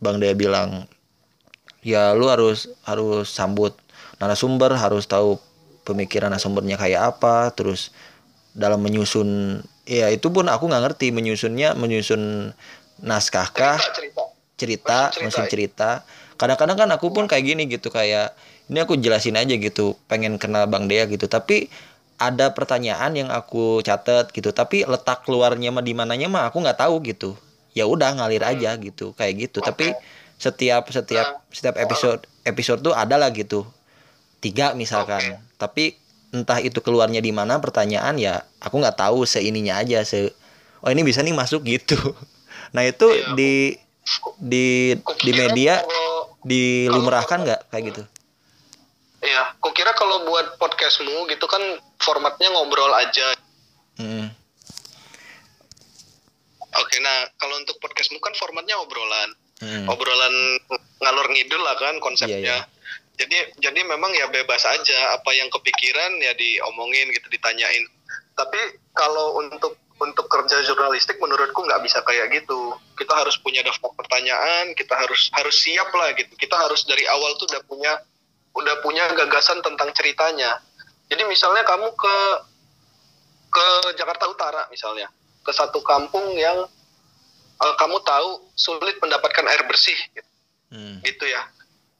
Bang 0.00 0.16
Dea 0.16 0.32
bilang 0.32 0.88
ya 1.84 2.16
lu 2.16 2.32
harus 2.32 2.72
harus 2.88 3.28
sambut 3.28 3.76
narasumber, 4.16 4.72
harus 4.72 5.04
tahu 5.04 5.36
pemikiran 5.84 6.32
narasumbernya 6.32 6.80
kayak 6.80 7.12
apa, 7.16 7.52
terus 7.52 7.92
dalam 8.56 8.80
menyusun 8.80 9.60
ya 9.84 10.08
itu 10.08 10.32
pun 10.32 10.48
aku 10.48 10.72
nggak 10.72 10.88
ngerti 10.88 11.12
menyusunnya 11.12 11.76
menyusun 11.76 12.52
naskah 13.04 13.52
kah 13.52 13.76
cerita 13.76 13.92
cerita 13.92 14.24
cerita, 14.58 14.98
Menyusun 15.22 15.44
cerita, 15.44 15.44
ya. 15.44 15.52
cerita. 15.52 15.90
Kadang-kadang 16.38 16.78
kan 16.78 16.88
aku 16.94 17.10
pun 17.10 17.26
kayak 17.26 17.44
gini 17.44 17.66
gitu 17.66 17.90
kayak 17.90 18.32
ini 18.70 18.78
aku 18.78 18.94
jelasin 18.94 19.34
aja 19.34 19.58
gitu, 19.58 19.98
pengen 20.06 20.38
kenal 20.38 20.70
Bang 20.70 20.86
Dea 20.86 21.10
gitu. 21.10 21.26
Tapi 21.26 21.66
ada 22.18 22.54
pertanyaan 22.54 23.14
yang 23.14 23.28
aku 23.30 23.82
catat 23.82 24.30
gitu, 24.30 24.54
tapi 24.54 24.86
letak 24.86 25.26
keluarnya 25.26 25.74
mah 25.74 25.82
di 25.82 25.94
mananya 25.98 26.30
mah 26.30 26.42
aku 26.46 26.62
nggak 26.62 26.78
tahu 26.78 27.02
gitu. 27.02 27.34
Ya 27.74 27.90
udah 27.90 28.14
ngalir 28.14 28.42
aja 28.42 28.78
gitu, 28.78 29.12
kayak 29.18 29.50
gitu. 29.50 29.58
Tapi 29.58 29.94
setiap 30.38 30.86
setiap 30.94 31.42
setiap 31.50 31.74
episode 31.74 32.22
episode 32.46 32.80
tuh 32.86 32.94
ada 32.94 33.18
lah 33.18 33.34
gitu. 33.34 33.66
Tiga 34.38 34.72
misalkan. 34.78 35.42
Tapi 35.58 35.98
entah 36.30 36.62
itu 36.62 36.78
keluarnya 36.78 37.18
di 37.18 37.34
mana 37.34 37.58
pertanyaan 37.58 38.14
ya 38.20 38.44
aku 38.60 38.78
nggak 38.78 39.00
tahu 39.00 39.24
seininya 39.24 39.80
aja 39.80 40.04
se 40.04 40.28
oh 40.84 40.92
ini 40.92 41.02
bisa 41.02 41.24
nih 41.24 41.34
masuk 41.34 41.66
gitu. 41.74 41.98
Nah 42.70 42.86
itu 42.86 43.08
Iya, 43.10 43.34
di 43.34 43.52
di 44.40 44.66
di 45.24 45.32
media 45.36 45.84
dilumrahkan 46.48 47.44
nggak 47.44 47.60
kayak 47.68 47.84
gitu? 47.92 48.02
Iya, 49.18 49.58
kukira 49.60 49.92
kalau 49.98 50.24
buat 50.24 50.56
podcastmu 50.56 51.28
gitu 51.28 51.44
kan 51.44 51.60
formatnya 52.00 52.48
ngobrol 52.54 52.90
aja. 52.96 53.34
Hmm. 53.98 54.30
Oke, 56.78 56.96
nah 57.02 57.26
kalau 57.36 57.58
untuk 57.58 57.76
podcastmu 57.82 58.22
kan 58.22 58.32
formatnya 58.38 58.78
obrolan, 58.78 59.30
Hmm. 59.58 59.90
obrolan 59.90 60.34
ngalor 61.02 61.26
ngidul 61.34 61.58
lah 61.58 61.74
kan 61.74 61.98
konsepnya. 61.98 62.38
Iya, 62.38 62.46
iya. 62.46 62.58
Jadi 63.18 63.36
jadi 63.58 63.80
memang 63.82 64.14
ya 64.14 64.30
bebas 64.30 64.62
aja 64.62 65.18
apa 65.18 65.34
yang 65.34 65.50
kepikiran 65.50 66.22
ya 66.22 66.30
diomongin 66.38 67.10
gitu 67.10 67.26
ditanyain. 67.26 67.82
Tapi 68.38 68.60
kalau 68.94 69.42
untuk 69.42 69.74
untuk 69.98 70.30
kerja 70.30 70.62
jurnalistik 70.62 71.18
menurutku 71.18 71.66
nggak 71.66 71.82
bisa 71.82 71.98
kayak 72.06 72.30
gitu. 72.30 72.74
Kita 72.94 73.14
harus 73.18 73.34
punya 73.42 73.66
daftar 73.66 73.90
pertanyaan, 73.98 74.72
kita 74.78 74.94
harus 74.94 75.26
harus 75.34 75.56
siap 75.58 75.90
lah 75.90 76.14
gitu. 76.14 76.30
Kita 76.38 76.54
harus 76.54 76.86
dari 76.86 77.02
awal 77.10 77.34
tuh 77.38 77.50
udah 77.50 77.62
punya 77.66 77.92
udah 78.54 78.74
punya 78.82 79.10
gagasan 79.14 79.58
tentang 79.62 79.90
ceritanya. 79.94 80.62
Jadi 81.10 81.22
misalnya 81.26 81.66
kamu 81.66 81.90
ke 81.98 82.16
ke 83.48 83.66
Jakarta 83.98 84.28
Utara 84.30 84.62
misalnya, 84.70 85.08
ke 85.42 85.50
satu 85.50 85.82
kampung 85.82 86.36
yang 86.38 86.68
eh, 87.58 87.74
kamu 87.74 87.98
tahu 88.06 88.44
sulit 88.54 89.02
mendapatkan 89.02 89.44
air 89.50 89.66
bersih 89.66 89.98
gitu, 90.14 90.30
Hmm. 90.70 91.00
gitu 91.02 91.24
ya. 91.26 91.42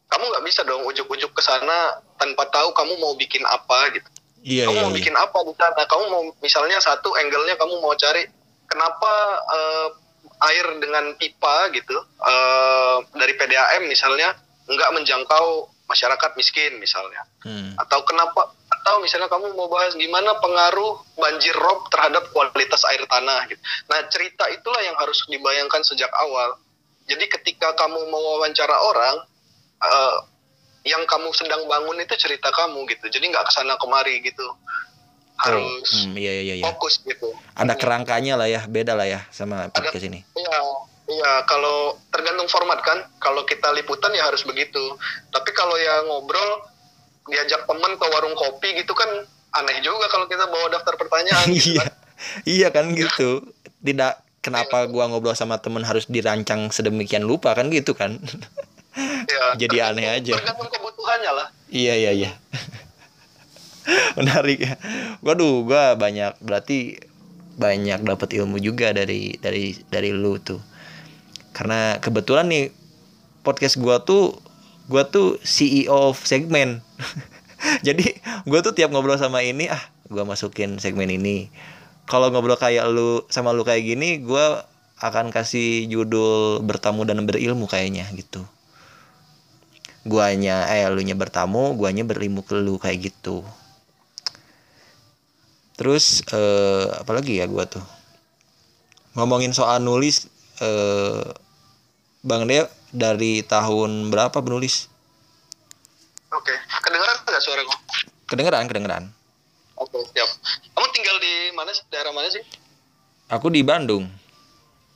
Kamu 0.08 0.24
nggak 0.28 0.44
bisa 0.46 0.62
dong 0.62 0.86
ujuk-ujuk 0.86 1.34
ke 1.34 1.42
sana 1.42 1.98
tanpa 2.16 2.46
tahu 2.48 2.72
kamu 2.72 2.94
mau 3.00 3.12
bikin 3.18 3.42
apa 3.44 3.92
gitu 3.92 4.08
Iya 4.46 4.70
kamu 4.70 4.74
iya. 4.74 4.82
mau 4.86 4.92
iya. 4.92 4.98
bikin 5.02 5.16
apa 5.18 5.38
di 5.44 5.52
sana 5.58 5.82
kamu 5.84 6.04
mau 6.10 6.22
misalnya 6.38 6.78
satu 6.78 7.10
angle-nya 7.14 7.58
kamu 7.58 7.74
mau 7.82 7.94
cari 7.98 8.22
kenapa 8.70 9.12
eh, 9.50 9.88
air 10.38 10.66
dengan 10.78 11.14
pipa 11.18 11.72
gitu 11.74 11.98
eh, 12.22 12.96
dari 13.18 13.32
PDAM 13.34 13.82
misalnya 13.90 14.38
nggak 14.68 14.90
menjangkau 14.94 15.66
masyarakat 15.88 16.30
miskin 16.36 16.76
misalnya 16.78 17.24
Hmm. 17.38 17.72
atau 17.80 18.02
kenapa 18.02 18.50
atau 18.68 19.00
misalnya 19.00 19.30
kamu 19.30 19.56
mau 19.56 19.70
bahas 19.70 19.96
gimana 19.96 20.36
pengaruh 20.42 21.00
banjir 21.16 21.54
rob 21.56 21.86
terhadap 21.88 22.28
kualitas 22.34 22.82
air 22.88 23.04
tanah 23.06 23.46
gitu. 23.46 23.60
Nah, 23.88 24.00
cerita 24.10 24.44
itulah 24.52 24.82
yang 24.84 24.96
harus 24.98 25.24
dibayangkan 25.30 25.80
sejak 25.86 26.10
awal. 26.18 26.58
Jadi 27.08 27.24
ketika 27.30 27.72
kamu 27.78 28.10
mau 28.10 28.20
wawancara 28.36 28.76
orang 28.76 29.16
eh, 29.80 30.16
yang 30.88 31.04
kamu 31.04 31.28
sedang 31.30 31.62
bangun 31.64 32.00
itu 32.00 32.16
cerita 32.16 32.48
kamu 32.48 32.88
gitu. 32.88 33.06
Jadi 33.06 33.28
nggak 33.28 33.44
ke 33.44 33.52
sana 33.52 33.76
kemari 33.76 34.24
gitu. 34.24 34.44
Harus 35.38 35.86
Hmm, 36.02 36.18
iya 36.18 36.42
iya 36.42 36.54
iya. 36.56 36.64
fokus 36.66 36.98
gitu. 37.00 37.30
Ada 37.54 37.76
kerangkanya 37.76 38.34
lah 38.34 38.48
ya, 38.48 38.66
beda 38.66 38.96
lah 38.96 39.06
ya 39.06 39.20
sama 39.30 39.68
podcast 39.68 40.02
ini. 40.02 40.24
Iya, 40.34 40.58
iya. 41.06 41.32
Kalau 41.44 41.94
tergantung 42.08 42.48
format 42.48 42.80
kan. 42.80 43.06
Kalau 43.18 43.44
kita 43.44 43.70
liputan 43.70 44.10
ya 44.12 44.26
harus 44.26 44.42
begitu. 44.42 44.80
Tapi 45.28 45.50
kalau 45.52 45.76
yang 45.76 46.08
ngobrol, 46.08 46.66
diajak 47.24 47.62
temen 47.64 47.92
ke 47.94 48.06
warung 48.08 48.34
kopi 48.34 48.72
gitu 48.74 48.96
kan 48.96 49.06
aneh 49.50 49.78
juga 49.78 50.08
kalau 50.08 50.26
kita 50.26 50.44
bawa 50.44 50.66
daftar 50.70 50.96
pertanyaan. 50.96 51.46
gitu 51.54 51.70
Iya. 51.70 51.80
kan. 51.80 51.92
Iya 52.42 52.68
kan 52.68 52.86
gitu. 52.92 53.28
Tidak 53.78 54.12
kenapa 54.40 54.90
gua 54.90 55.06
ngobrol 55.06 55.38
sama 55.38 55.62
temen 55.62 55.84
harus 55.84 56.08
dirancang 56.08 56.74
sedemikian 56.74 57.22
lupa 57.22 57.54
kan 57.54 57.70
gitu 57.70 57.94
kan. 57.94 58.18
Iya, 58.98 59.44
Jadi 59.54 59.76
aneh 59.78 60.06
aja. 60.10 60.34
Tergantung 60.34 60.66
kebutuhannya 60.66 61.30
lah. 61.30 61.46
iya 61.70 61.94
iya 61.94 62.10
iya. 62.10 62.30
Menarik 64.18 64.58
ya. 64.60 64.74
Waduh, 65.22 65.64
gua 65.64 65.94
banyak 65.94 66.36
berarti 66.42 66.98
banyak 67.58 68.06
dapat 68.06 68.28
ilmu 68.38 68.58
juga 68.58 68.90
dari 68.90 69.38
dari 69.38 69.74
dari 69.88 70.10
lu 70.10 70.36
tuh. 70.42 70.60
Karena 71.54 71.98
kebetulan 72.02 72.50
nih 72.50 72.74
podcast 73.46 73.78
gua 73.78 74.02
tuh 74.02 74.36
gua 74.90 75.06
tuh 75.06 75.38
CEO 75.46 76.12
of 76.14 76.22
segmen. 76.26 76.82
Jadi 77.86 78.18
gua 78.46 78.62
tuh 78.62 78.74
tiap 78.74 78.90
ngobrol 78.90 79.18
sama 79.18 79.42
ini 79.46 79.70
ah 79.70 79.82
gua 80.10 80.26
masukin 80.26 80.82
segmen 80.82 81.08
ini. 81.08 81.48
Kalau 82.08 82.32
ngobrol 82.32 82.56
kayak 82.56 82.88
lu 82.88 83.22
sama 83.28 83.54
lu 83.54 83.62
kayak 83.62 83.84
gini 83.84 84.18
gua 84.24 84.66
akan 84.98 85.30
kasih 85.30 85.86
judul 85.86 86.58
bertamu 86.66 87.06
dan 87.06 87.22
berilmu 87.22 87.70
kayaknya 87.70 88.08
gitu. 88.18 88.42
Guanya 90.08 90.64
eh 90.72 90.88
lu 90.88 91.04
nya 91.04 91.12
bertamu, 91.12 91.76
guanya 91.76 92.08
berilmu 92.08 92.40
ke 92.40 92.56
lu 92.56 92.80
kayak 92.80 93.12
gitu. 93.12 93.44
Terus 95.76 96.24
eh 96.32 96.88
apalagi 96.96 97.38
ya 97.38 97.46
gua 97.46 97.68
tuh. 97.68 97.84
Ngomongin 99.12 99.52
soal 99.52 99.84
nulis 99.84 100.24
eh 100.64 101.28
Bang 102.24 102.48
Dea 102.50 102.66
dari 102.90 103.44
tahun 103.46 104.10
berapa 104.10 104.40
menulis? 104.42 104.90
Oke, 106.28 106.52
kedengeran 106.84 107.16
nggak 107.24 107.42
suara 107.44 107.62
gue? 107.64 107.78
Kedengeran, 108.28 108.64
kedengeran. 108.68 109.04
Oke, 109.80 109.96
siap. 110.12 110.28
Kamu 110.76 110.86
tinggal 110.92 111.16
di 111.22 111.54
mana? 111.56 111.72
Daerah 111.88 112.12
mana 112.12 112.28
sih? 112.28 112.44
Aku 113.32 113.52
di 113.52 113.60
Bandung, 113.60 114.08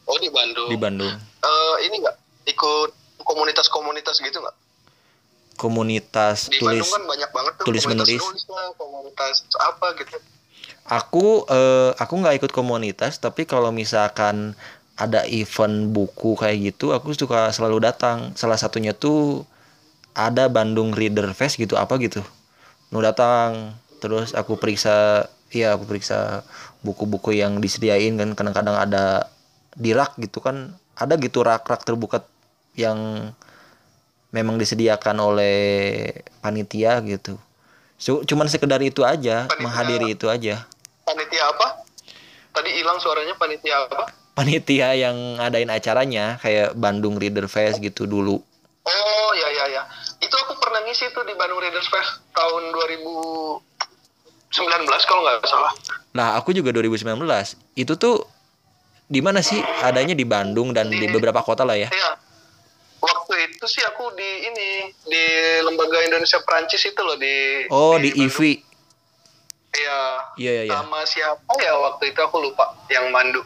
Oh 0.08 0.18
di 0.18 0.28
Bandung. 0.32 0.68
di 0.72 0.76
Bandung. 0.76 1.14
Eh, 1.44 1.76
ini 1.88 2.00
nggak 2.00 2.16
ikut 2.48 2.90
komunitas-komunitas 3.22 4.18
gitu 4.24 4.40
nggak? 4.40 4.56
Komunitas 5.62 6.50
Di 6.50 6.58
tulis. 6.58 6.82
Bandung 6.82 6.98
kan 6.98 7.04
banyak 7.06 7.30
banget 7.30 7.52
tuh 7.54 7.64
tulis 7.70 7.82
komunitas 7.86 8.10
menulis. 8.10 8.50
lah, 8.50 8.66
komunitas 8.74 9.34
apa 9.62 9.86
gitu. 10.02 10.18
Aku 10.90 11.46
eh 11.46 11.94
aku 11.94 12.14
nggak 12.18 12.42
ikut 12.42 12.50
komunitas, 12.50 13.22
tapi 13.22 13.46
kalau 13.46 13.70
misalkan 13.70 14.58
ada 14.98 15.22
event 15.30 15.94
buku 15.94 16.34
kayak 16.34 16.74
gitu, 16.74 16.90
aku 16.90 17.14
suka 17.14 17.54
selalu 17.54 17.78
datang. 17.86 18.34
Salah 18.34 18.58
satunya 18.58 18.90
tuh 18.90 19.46
ada 20.18 20.50
Bandung 20.50 20.90
Reader 20.90 21.30
Fest 21.32 21.62
gitu 21.62 21.78
apa 21.78 21.94
gitu. 22.02 22.26
Nu 22.90 22.98
datang, 22.98 23.78
terus 24.02 24.34
aku 24.34 24.58
periksa, 24.58 25.30
iya 25.54 25.78
aku 25.78 25.86
periksa 25.86 26.42
buku-buku 26.82 27.38
yang 27.38 27.62
disediain 27.62 28.18
kan 28.18 28.34
kadang-kadang 28.34 28.76
ada 28.76 29.30
di 29.72 29.94
rak 29.94 30.18
gitu 30.18 30.42
kan, 30.42 30.76
ada 30.98 31.14
gitu 31.16 31.40
rak-rak 31.40 31.86
terbuka 31.86 32.26
yang 32.76 33.30
memang 34.32 34.56
disediakan 34.56 35.20
oleh 35.22 35.56
panitia 36.40 36.98
gitu. 37.02 37.36
Cu- 37.96 38.24
Cuman 38.24 38.48
sekedar 38.48 38.80
itu 38.80 39.04
aja, 39.04 39.46
Panitia- 39.46 39.62
menghadiri 39.62 40.08
itu 40.10 40.26
aja. 40.26 40.64
Panitia 41.04 41.44
apa? 41.46 41.84
Tadi 42.50 42.70
hilang 42.74 42.98
suaranya 42.98 43.36
panitia 43.36 43.86
apa? 43.86 44.02
panitia 44.32 44.96
yang 44.96 45.12
ngadain 45.36 45.68
acaranya 45.68 46.40
kayak 46.40 46.72
Bandung 46.72 47.20
Reader 47.20 47.44
Fest 47.46 47.76
gitu 47.78 48.08
dulu. 48.08 48.40
Oh 48.82 49.30
ya 49.34 49.48
ya 49.52 49.64
ya. 49.70 49.82
Itu 50.18 50.32
aku 50.34 50.56
pernah 50.56 50.80
ngisi 50.82 51.12
tuh 51.12 51.20
di 51.22 51.36
Bandung 51.36 51.60
Readers 51.60 51.84
Fest 51.86 52.24
tahun 52.32 52.72
2019 52.72 53.60
kalau 55.04 55.20
nggak 55.22 55.44
salah. 55.44 55.72
Nah, 56.12 56.32
aku 56.34 56.52
juga 56.52 56.72
2019. 56.72 57.20
Itu 57.74 57.96
tuh 57.96 58.24
di 59.04 59.20
mana 59.20 59.44
sih 59.44 59.60
adanya 59.82 60.12
di 60.12 60.24
Bandung 60.24 60.72
dan 60.72 60.88
di 60.88 61.04
beberapa 61.06 61.44
kota 61.44 61.62
lah 61.62 61.76
ya 61.76 61.92
Iya. 61.92 62.10
Itu 63.44 63.66
sih 63.66 63.82
aku 63.82 64.12
di 64.12 64.30
ini 64.44 64.68
di 65.02 65.24
lembaga 65.60 65.98
Indonesia 66.00 66.38
Prancis 66.40 66.82
itu 66.82 66.98
loh 66.98 67.14
di 67.14 67.66
oh 67.68 67.96
di 67.96 68.10
Bandung. 68.10 68.28
IVI 68.28 68.52
Iya. 69.72 69.98
iya 70.36 70.50
iya 70.52 70.62
iya 70.64 70.72
Sama 70.76 71.00
siapa 71.02 71.48
ya 71.56 71.72
waktu 71.74 72.12
itu 72.12 72.20
aku 72.20 72.36
lupa 72.38 72.60
yang 72.86 73.08
mandu. 73.08 73.40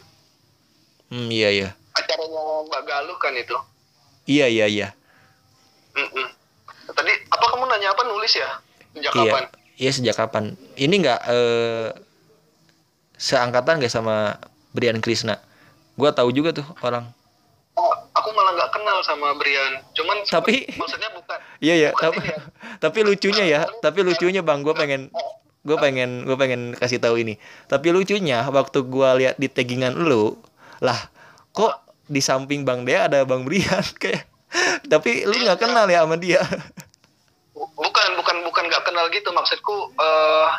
hmm, 1.07 1.29
iya 1.29 1.49
iya 1.49 1.69
Acaranya 1.93 2.41
Mbak 2.63 2.81
Galuh 2.83 3.15
kan 3.15 3.31
itu. 3.33 3.55
iya 4.25 4.45
iya 4.45 4.67
iya 4.67 4.87
Mm-mm. 5.93 6.27
Tadi 6.89 7.11
apa 7.27 7.45
kamu 7.47 7.63
nanya 7.65 7.89
apa 7.89 8.03
nulis 8.03 8.33
ya? 8.33 8.59
Sejak 8.91 9.11
iya 9.13 9.23
kapan? 9.25 9.43
iya 9.73 9.89
sejak 9.89 10.15
kapan 10.15 10.43
ini 10.75 10.95
nggak 10.99 11.19
eh, 11.25 11.87
seangkatan 13.15 13.79
gak 13.79 13.89
sama 13.89 14.37
Brian 14.71 14.99
Krishna 14.99 15.39
gua 15.95 16.11
tahu 16.11 16.29
juga 16.29 16.51
tuh 16.51 16.67
orang 16.81 17.09
Oh, 17.77 17.93
aku 18.11 18.29
malah 18.31 18.51
nggak 18.53 18.71
kenal 18.71 18.97
sama 19.01 19.31
Brian. 19.33 19.85
Cuman 19.93 20.25
Tapi- 20.25 20.65
maksudnya 20.73 21.13
bukan. 21.13 21.37
iya 21.57 21.75
ya 21.79 21.89
Bukan 21.91 22.03
tapi 22.03 22.21
ya. 22.23 22.37
tapi 22.77 22.99
lucunya 23.01 23.45
ya 23.47 23.61
tapi 23.79 23.99
lucunya 24.01 24.41
bang 24.41 24.61
gue 24.61 24.73
pengen 24.73 25.01
gue 25.61 25.77
pengen 25.77 26.23
gue 26.23 26.33
pengen 26.35 26.61
kasih 26.73 26.97
tahu 26.97 27.17
ini 27.17 27.37
tapi 27.65 27.89
lucunya 27.89 28.45
waktu 28.47 28.81
gua 28.83 29.13
lihat 29.13 29.35
di 29.35 29.45
taggingan 29.47 29.93
lu 29.95 30.37
lah 30.79 31.09
kok 31.49 31.73
di 32.03 32.17
samping 32.19 32.61
bang 32.61 32.81
Dea 32.81 33.05
ada 33.05 33.21
bang 33.23 33.41
Brian 33.41 33.81
kayak 34.01 34.25
tapi 34.85 35.21
lu 35.23 35.33
nggak 35.35 35.59
kenal 35.59 35.85
ya 35.85 36.01
sama 36.01 36.15
dia 36.15 36.41
Bukan, 37.53 38.09
bukan, 38.15 38.37
bukan 38.43 38.63
nggak 38.65 38.83
kenal 38.83 39.09
gitu. 39.09 39.29
Maksudku 39.29 39.75
eh 39.93 40.49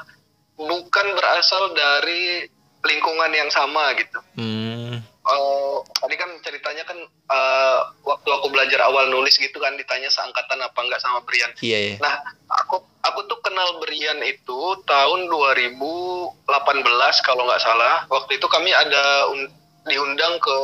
bukan 0.57 1.07
berasal 1.15 1.71
dari 1.71 2.47
lingkungan 2.81 3.31
yang 3.31 3.47
sama 3.49 3.95
gitu. 3.95 4.19
hmm 4.35 5.18
Eh, 5.29 5.77
tadi 6.01 6.17
kan 6.17 6.31
ceritanya 6.41 6.89
kan 6.89 6.97
eh, 7.05 7.79
waktu 8.01 8.29
aku 8.33 8.49
belajar 8.49 8.81
awal 8.89 9.13
nulis 9.13 9.37
gitu 9.37 9.61
kan 9.61 9.77
ditanya 9.77 10.09
seangkatan 10.09 10.57
apa 10.57 10.79
enggak 10.81 11.05
sama 11.05 11.21
Brian. 11.21 11.53
iya 11.61 11.93
ya 11.93 11.95
Nah, 12.01 12.17
aku 12.49 12.81
aku 13.05 13.21
tuh 13.29 13.37
kenal 13.45 13.77
Brian 13.85 14.25
itu 14.25 14.61
tahun 14.89 15.29
2018 15.29 16.33
kalau 17.29 17.45
nggak 17.45 17.61
salah. 17.61 18.09
Waktu 18.09 18.41
itu 18.41 18.49
kami 18.49 18.73
ada 18.73 19.29
un- 19.29 19.53
diundang 19.85 20.41
ke 20.41 20.57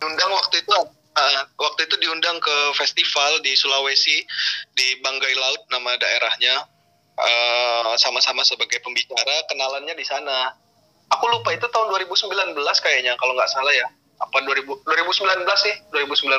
diundang 0.00 0.32
waktu 0.32 0.64
itu 0.64 0.72
eh, 1.20 1.40
waktu 1.60 1.80
itu 1.84 1.96
diundang 2.00 2.40
ke 2.40 2.56
festival 2.80 3.44
di 3.44 3.52
Sulawesi 3.52 4.24
di 4.72 4.88
Banggai 5.04 5.36
Laut 5.36 5.68
nama 5.68 6.00
daerahnya 6.00 6.64
sama-sama 7.94 8.42
sebagai 8.42 8.82
pembicara 8.82 9.46
kenalannya 9.52 9.94
di 9.94 10.02
sana. 10.02 10.63
Aku 11.12 11.24
lupa 11.28 11.52
itu 11.52 11.66
tahun 11.68 11.92
2019 11.92 12.56
kayaknya 12.56 13.12
kalau 13.20 13.36
nggak 13.36 13.50
salah 13.50 13.72
ya. 13.74 13.86
Apa 14.22 14.40
2000 14.46 14.64
2019 14.88 15.44
sih, 15.58 15.74
2019 15.92 16.30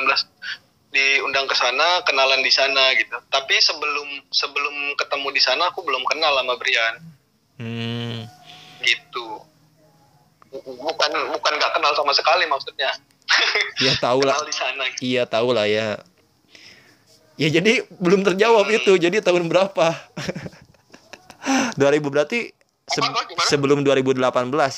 diundang 0.90 1.44
ke 1.44 1.54
sana, 1.54 2.02
kenalan 2.02 2.40
di 2.40 2.50
sana 2.50 2.94
gitu. 2.96 3.16
Tapi 3.28 3.54
sebelum 3.60 4.08
sebelum 4.32 4.74
ketemu 4.96 5.28
di 5.34 5.42
sana 5.42 5.70
aku 5.70 5.84
belum 5.84 6.02
kenal 6.08 6.32
sama 6.40 6.54
Brian 6.56 6.94
hmm 7.56 8.28
gitu. 8.84 9.40
Bukan 10.56 11.10
bukan 11.36 11.52
nggak 11.58 11.72
kenal 11.76 11.92
sama 11.92 12.12
sekali 12.16 12.44
maksudnya. 12.48 12.90
ya 13.82 13.92
tahu 13.98 14.24
lah 14.24 14.34
kenal 14.38 14.48
di 14.48 14.54
sana. 14.54 14.82
Gitu. 14.94 15.00
iya 15.02 15.22
tahu 15.26 15.50
lah 15.52 15.66
ya 15.66 15.98
ya 17.36 17.48
jadi 17.52 17.84
belum 18.00 18.24
terjawab 18.24 18.64
itu 18.72 18.96
jadi 18.96 19.20
tahun 19.20 19.52
berapa 19.52 19.92
2000 21.76 22.00
berarti 22.08 22.55
se- 22.86 23.02
sebelum 23.46 23.82
2018 23.82 24.22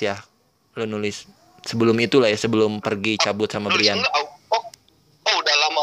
ya 0.00 0.16
lu 0.74 0.84
nulis 0.86 1.26
sebelum 1.60 1.96
itu 1.98 2.16
lah 2.16 2.28
ya 2.28 2.38
sebelum 2.38 2.78
pergi 2.78 3.16
cabut 3.16 3.46
sama 3.46 3.68
Nulis 3.68 3.82
Brian? 3.82 3.98
Oh, 3.98 4.26
oh, 4.52 4.62
oh, 5.22 5.34
udah 5.36 5.56
lama 5.58 5.82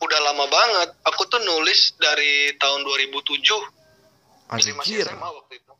udah 0.00 0.20
lama 0.22 0.44
banget. 0.46 0.88
Aku 1.04 1.24
tuh 1.24 1.38
nulis 1.40 1.94
dari 1.94 2.52
tahun 2.54 2.82
2007. 2.82 3.40
Jadi 4.54 4.70
masih 4.72 4.72
anjir 4.74 5.06
SMA 5.06 5.28
waktu 5.30 5.54
itu. 5.56 5.72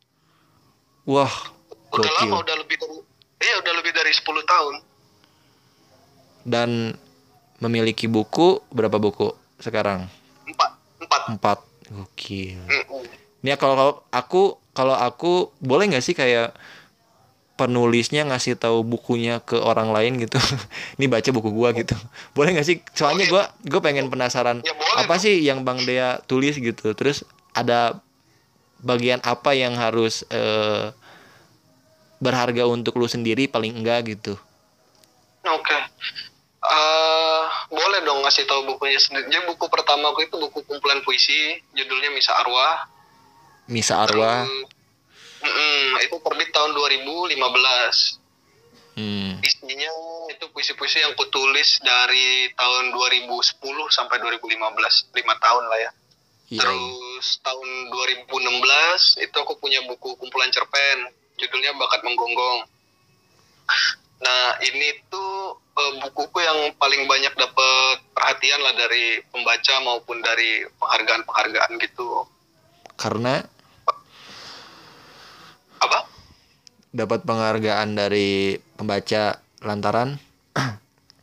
wah 1.05 1.33
Udah 1.91 2.05
gokil 2.07 2.27
lama, 2.27 2.37
udah 2.41 2.57
lebih 2.59 2.77
dari 2.77 2.97
Iya, 3.37 3.55
udah 3.61 3.73
lebih 3.77 3.93
dari 3.93 4.11
10 4.11 4.25
tahun. 4.45 4.75
dan 6.45 6.93
memiliki 7.59 8.05
buku 8.05 8.61
berapa 8.69 8.95
buku 8.95 9.33
sekarang 9.57 10.05
Empat, 10.45 10.71
empat. 11.01 11.21
empat 11.31 11.59
gokil 11.89 12.61
Mm-mm. 12.61 13.05
Ini 13.45 13.53
ya 13.53 13.57
kalau 13.61 14.01
aku 14.09 14.57
kalau 14.73 14.97
aku 14.97 15.53
boleh 15.61 15.93
nggak 15.93 16.01
sih 16.01 16.17
kayak 16.17 16.57
penulisnya 17.55 18.27
ngasih 18.27 18.59
tahu 18.59 18.83
bukunya 18.83 19.39
ke 19.45 19.55
orang 19.61 19.93
lain 19.93 20.17
gitu. 20.17 20.41
Ini 20.99 21.07
baca 21.07 21.29
buku 21.29 21.53
gua 21.53 21.77
gitu. 21.77 21.93
Boleh 22.33 22.57
nggak 22.57 22.67
sih? 22.67 22.81
Soalnya 22.97 23.29
gua 23.29 23.53
gue 23.63 23.81
pengen 23.85 24.09
penasaran 24.09 24.65
Ya, 24.65 24.73
apa 24.97 25.21
sih 25.21 25.45
yang 25.45 25.63
Bang 25.63 25.85
Dea 25.85 26.25
tulis 26.25 26.57
gitu. 26.57 26.97
Terus 26.97 27.23
ada 27.53 28.01
bagian 28.81 29.21
apa 29.21 29.53
yang 29.53 29.77
harus 29.77 30.25
eh, 30.33 30.91
berharga 32.19 32.65
untuk 32.65 32.97
lu 32.97 33.05
sendiri 33.05 33.45
paling 33.45 33.77
enggak 33.77 34.17
gitu. 34.17 34.41
Oke. 35.45 35.79
Eh, 36.65 37.45
boleh 37.69 38.01
dong 38.09 38.25
ngasih 38.25 38.49
tahu 38.49 38.73
bukunya 38.73 38.97
sendiri. 38.97 39.29
Jadi 39.29 39.45
buku 39.53 39.69
pertama 39.69 40.11
aku 40.17 40.25
itu 40.25 40.35
buku 40.41 40.65
kumpulan 40.65 41.05
puisi, 41.05 41.61
judulnya 41.77 42.09
Misa 42.17 42.33
Arwah. 42.41 42.94
Misa 43.69 44.05
Arwah. 44.05 44.45
Terus, 44.45 44.69
mm-mm, 45.45 45.81
itu 46.05 46.17
terbit 46.21 46.51
tahun 46.53 46.71
2015. 46.77 48.21
Hmm. 48.95 49.43
Isinya 49.43 49.93
itu 50.31 50.45
puisi-puisi 50.55 51.03
yang 51.03 51.19
kutulis 51.19 51.83
dari 51.83 52.47
tahun 52.55 52.95
2010 52.95 53.59
sampai 53.91 54.23
2015, 54.23 55.11
lima 55.19 55.35
tahun 55.43 55.65
lah 55.67 55.79
ya. 55.83 55.91
Iya. 56.55 56.61
Terus 56.63 57.43
tahun 57.43 57.69
2016 57.91 59.19
itu 59.19 59.37
aku 59.41 59.59
punya 59.59 59.83
buku 59.91 60.15
kumpulan 60.21 60.53
cerpen, 60.55 61.11
judulnya 61.41 61.75
Bakat 61.75 62.07
Menggonggong. 62.07 62.71
Nah 64.23 64.45
ini 64.63 65.03
tuh 65.11 65.59
eh, 65.75 65.93
bukuku 66.05 66.39
yang 66.39 66.59
paling 66.79 67.11
banyak 67.11 67.35
dapat 67.35 67.97
perhatian 68.15 68.61
lah 68.63 68.79
dari 68.79 69.19
pembaca 69.33 69.75
maupun 69.83 70.23
dari 70.23 70.63
penghargaan-penghargaan 70.79 71.73
gitu. 71.83 72.29
Karena 72.95 73.43
Apa? 75.85 76.09
Dapat 76.95 77.27
penghargaan 77.27 77.93
dari 77.93 78.55
pembaca 78.73 79.37
lantaran 79.61 80.15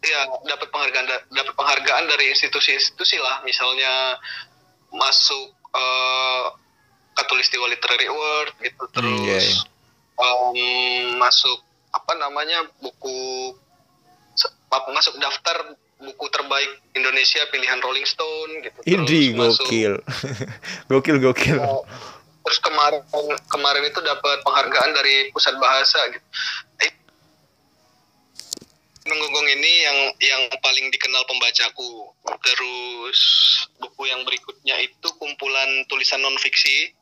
Iya, 0.02 0.22
dapat 0.44 0.68
penghargaan 0.68 1.06
da- 1.06 1.26
dapat 1.32 1.54
penghargaan 1.54 2.10
dari 2.10 2.34
institusi-institusi 2.34 3.22
lah, 3.22 3.40
misalnya 3.42 4.18
masuk 4.90 5.54
eh, 5.72 6.44
Katulistiwa 7.14 7.70
Literary 7.70 8.10
Award 8.10 8.54
gitu, 8.60 8.82
Hmm, 8.82 8.94
terus 8.98 9.22
iya, 9.22 9.38
iya. 9.40 9.62
em, 10.18 10.58
masuk 11.16 11.60
apa 11.94 12.18
namanya 12.18 12.66
buku 12.82 13.54
masuk 14.90 15.14
daftar 15.20 15.76
buku 16.02 16.26
terbaik 16.34 16.72
Indonesia 16.92 17.46
pilihan 17.54 17.78
Rolling 17.78 18.08
Stone 18.08 18.52
gitu. 18.66 18.80
Ini 18.82 19.38
gokil. 19.38 19.94
gokil 20.90 21.18
gokil. 21.22 21.60
Oh, 21.62 21.86
terus 22.42 22.60
kemarin 22.62 23.02
kemarin 23.50 23.84
itu 23.86 24.00
dapat 24.02 24.38
penghargaan 24.42 24.92
dari 24.98 25.30
pusat 25.30 25.56
bahasa 25.62 26.00
gitu. 26.10 26.26
Eh, 26.82 26.92
Menggonggong 29.02 29.50
ini 29.50 29.74
yang 29.82 29.98
yang 30.22 30.42
paling 30.62 30.94
dikenal 30.94 31.26
pembacaku. 31.26 32.14
Terus 32.46 33.20
buku 33.82 34.06
yang 34.06 34.22
berikutnya 34.22 34.78
itu 34.78 35.08
kumpulan 35.18 35.86
tulisan 35.90 36.22
non 36.22 36.38
fiksi. 36.38 36.94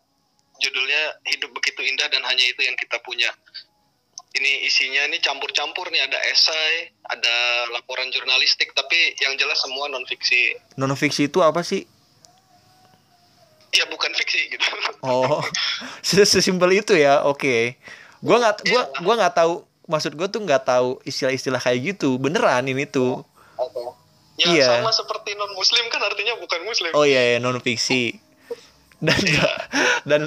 Judulnya 0.60 1.24
Hidup 1.28 1.56
Begitu 1.56 1.88
Indah 1.88 2.08
dan 2.12 2.24
Hanya 2.24 2.44
Itu 2.52 2.64
Yang 2.64 2.84
Kita 2.88 3.00
Punya. 3.04 3.32
Ini 4.30 4.68
isinya 4.68 5.08
ini 5.10 5.18
campur-campur 5.24 5.90
nih 5.90 6.06
ada 6.06 6.20
esai, 6.30 6.94
ada 7.10 7.36
laporan 7.74 8.12
jurnalistik, 8.14 8.72
tapi 8.78 9.16
yang 9.24 9.36
jelas 9.40 9.60
semua 9.60 9.90
non 9.92 10.06
fiksi. 10.06 10.56
Non 10.80 10.94
fiksi 10.96 11.28
itu 11.28 11.44
apa 11.44 11.64
sih? 11.66 11.84
Ya 13.70 13.86
bukan 13.86 14.12
fiksi 14.14 14.50
gitu. 14.50 14.66
Oh, 15.00 15.40
ses- 16.02 16.28
sesimpel 16.28 16.76
itu 16.76 16.92
ya. 16.92 17.24
Oke. 17.24 17.80
Gua 18.20 18.36
nggak 18.38 18.68
gua 18.68 18.82
Iya. 18.84 19.00
gua 19.00 19.14
nggak 19.16 19.34
tahu 19.34 19.54
maksud 19.86 20.12
gua 20.14 20.28
tuh 20.28 20.42
nggak 20.42 20.64
tau 20.64 21.00
istilah-istilah 21.02 21.58
kayak 21.58 21.96
gitu. 21.96 22.18
Beneran 22.18 22.66
ini 22.66 22.84
tuh. 22.84 23.24
Ya 24.36 24.48
Iya. 24.50 24.68
sama 24.78 24.92
seperti 24.92 25.36
non 25.36 25.52
muslim 25.52 25.88
kan 25.88 26.02
artinya 26.02 26.36
bukan 26.36 26.60
muslim. 26.64 26.92
Oh 26.92 27.04
iya, 27.04 27.22
iya 27.26 27.38
non 27.38 27.60
fiksi. 27.60 28.16
Dan 29.00 29.16
dan 30.04 30.22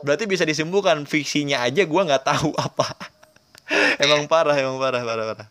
berarti 0.00 0.24
bisa 0.24 0.42
disembuhkan 0.42 1.04
fiksinya 1.04 1.60
aja 1.60 1.84
gua 1.84 2.08
nggak 2.08 2.24
tahu 2.24 2.56
apa. 2.56 2.96
emang 4.04 4.24
parah, 4.24 4.56
emang 4.56 4.80
parah, 4.80 5.00
parah, 5.00 5.24
parah. 5.26 5.48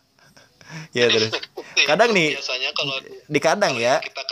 Ya 0.90 1.06
terus. 1.06 1.30
Iya, 1.76 1.86
Kadang 1.86 2.10
nih 2.10 2.34
biasanya 2.34 2.70
kalau 2.74 2.94
di 3.06 3.38
kadang 3.38 3.78
ya 3.78 4.02
kita 4.02 4.22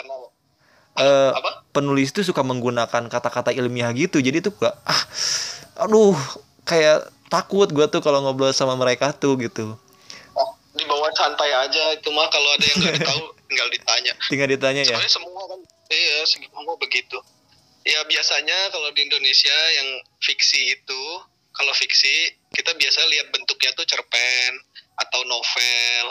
apa? 0.98 1.64
penulis 1.72 2.12
tuh 2.12 2.20
suka 2.20 2.44
menggunakan 2.44 3.08
kata-kata 3.08 3.54
ilmiah 3.54 3.92
gitu. 3.96 4.20
Jadi 4.20 4.44
tuh 4.44 4.52
gua 4.56 4.76
ah 4.84 5.02
aduh 5.84 6.16
kayak 6.68 7.08
takut 7.32 7.68
gua 7.72 7.88
tuh 7.88 8.04
kalau 8.04 8.20
ngobrol 8.20 8.52
sama 8.52 8.76
mereka 8.76 9.12
tuh 9.16 9.36
gitu. 9.40 9.76
Santai 11.12 11.52
aja. 11.52 11.84
Itu 11.94 12.08
mah 12.10 12.26
kalau 12.32 12.50
ada 12.56 12.64
yang 12.64 12.78
nggak 12.82 13.04
tahu 13.04 13.22
tinggal 13.52 13.68
ditanya. 13.68 14.12
Tinggal 14.26 14.48
ditanya 14.48 14.82
ya? 14.82 14.96
Sebenarnya 14.96 15.12
semua 15.12 15.42
kan 15.44 15.60
iya 15.92 16.18
semua 16.26 16.74
begitu. 16.80 17.18
Ya 17.82 18.00
biasanya 18.06 18.70
kalau 18.70 18.88
di 18.94 19.06
Indonesia 19.06 19.56
yang 19.78 19.88
fiksi 20.22 20.78
itu 20.78 21.02
kalau 21.52 21.72
fiksi 21.76 22.32
kita 22.54 22.72
biasa 22.74 22.98
lihat 23.12 23.28
bentuknya 23.34 23.70
tuh 23.76 23.84
cerpen 23.84 24.52
atau 24.96 25.20
novel 25.26 26.06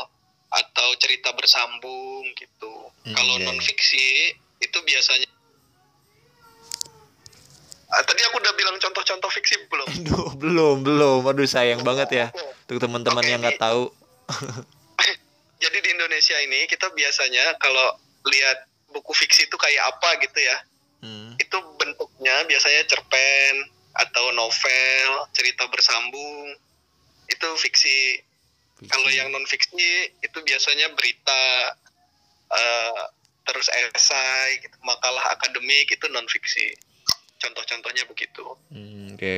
atau 0.52 0.90
cerita 1.00 1.32
bersambung 1.32 2.28
gitu. 2.36 2.74
Hmm, 3.08 3.16
kalau 3.16 3.36
iya, 3.40 3.46
non 3.48 3.58
iya. 3.58 3.66
fiksi 3.66 4.36
itu 4.62 4.78
biasanya. 4.86 5.30
Ah, 7.92 8.04
tadi 8.08 8.24
aku 8.32 8.40
udah 8.40 8.54
bilang 8.56 8.78
contoh-contoh 8.80 9.28
fiksi 9.36 9.68
belum? 9.68 9.88
Aduh, 10.00 10.30
belum 10.40 10.76
belum. 10.88 11.22
Aduh 11.28 11.44
sayang 11.44 11.84
banget 11.84 12.10
ya. 12.14 12.28
Untuk 12.70 12.80
teman-teman 12.88 13.26
yang 13.28 13.44
nggak 13.44 13.60
tahu. 13.60 13.92
Jadi 15.62 15.78
di 15.78 15.90
Indonesia 15.94 16.38
ini 16.42 16.66
kita 16.66 16.90
biasanya 16.96 17.60
kalau 17.62 18.00
lihat 18.26 18.66
buku 18.96 19.12
fiksi 19.14 19.46
itu 19.46 19.58
kayak 19.60 19.92
apa 19.98 20.18
gitu 20.24 20.40
ya. 20.40 20.58
Hmm. 21.02 21.34
itu 21.42 21.58
bentuknya 21.82 22.46
biasanya 22.46 22.86
cerpen 22.86 23.56
atau 23.98 24.30
novel 24.38 25.10
cerita 25.34 25.66
bersambung. 25.74 26.54
Itu 27.26 27.58
fiksi. 27.58 28.22
Kalau 28.86 29.10
yang 29.10 29.34
non 29.34 29.46
fiksi 29.50 30.14
itu 30.22 30.38
biasanya 30.46 30.94
berita 30.94 31.42
eh, 32.54 33.02
terus 33.42 33.68
esai 33.70 34.62
gitu, 34.62 34.76
makalah 34.82 35.34
akademik 35.34 35.90
itu 35.90 36.06
non 36.10 36.26
fiksi 36.30 36.78
contoh-contohnya 37.42 38.06
begitu. 38.06 38.46
Hmm, 38.70 39.18
oke. 39.18 39.38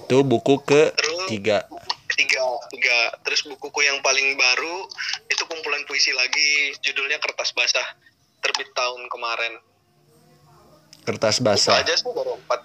Itu 0.00 0.16
buku 0.24 0.54
ke 0.64 0.96
Terus- 0.96 1.28
tiga 1.28 1.68
tiga 2.16 2.40
tiga 2.72 2.98
terus 3.28 3.44
bukuku 3.44 3.84
yang 3.84 4.00
paling 4.00 4.40
baru 4.40 4.88
itu 5.28 5.42
kumpulan 5.44 5.84
puisi 5.84 6.16
lagi. 6.16 6.72
Judulnya 6.80 7.20
kertas 7.20 7.52
basah 7.52 7.84
terbit 8.40 8.72
tahun 8.72 9.12
kemarin. 9.12 9.60
Kertas 11.04 11.38
basah. 11.38 11.84
aja 11.84 11.92
sih 11.94 12.08
baru 12.08 12.40
empat. 12.40 12.60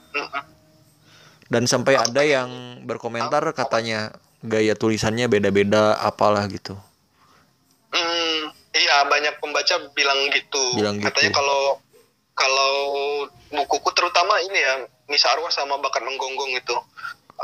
Dan 1.52 1.68
sampai 1.68 2.00
ada 2.00 2.24
yang 2.24 2.80
berkomentar 2.88 3.44
katanya 3.52 4.16
gaya 4.40 4.72
tulisannya 4.74 5.28
beda-beda 5.28 6.00
apalah 6.00 6.48
gitu. 6.48 6.80
Hmm, 7.92 8.31
iya 8.74 9.04
banyak 9.06 9.40
pembaca 9.40 9.76
bilang 9.92 10.20
gitu. 10.32 10.64
Bilang 10.78 10.98
gitu. 11.00 11.06
Katanya 11.10 11.32
kalau 11.34 11.62
kalau 12.32 12.74
bukuku 13.52 13.92
terutama 13.92 14.40
ini 14.40 14.58
ya 14.58 14.74
Misa 15.12 15.28
Arwah 15.30 15.52
sama 15.52 15.78
Bakat 15.78 16.02
Menggonggong 16.02 16.56
itu 16.56 16.76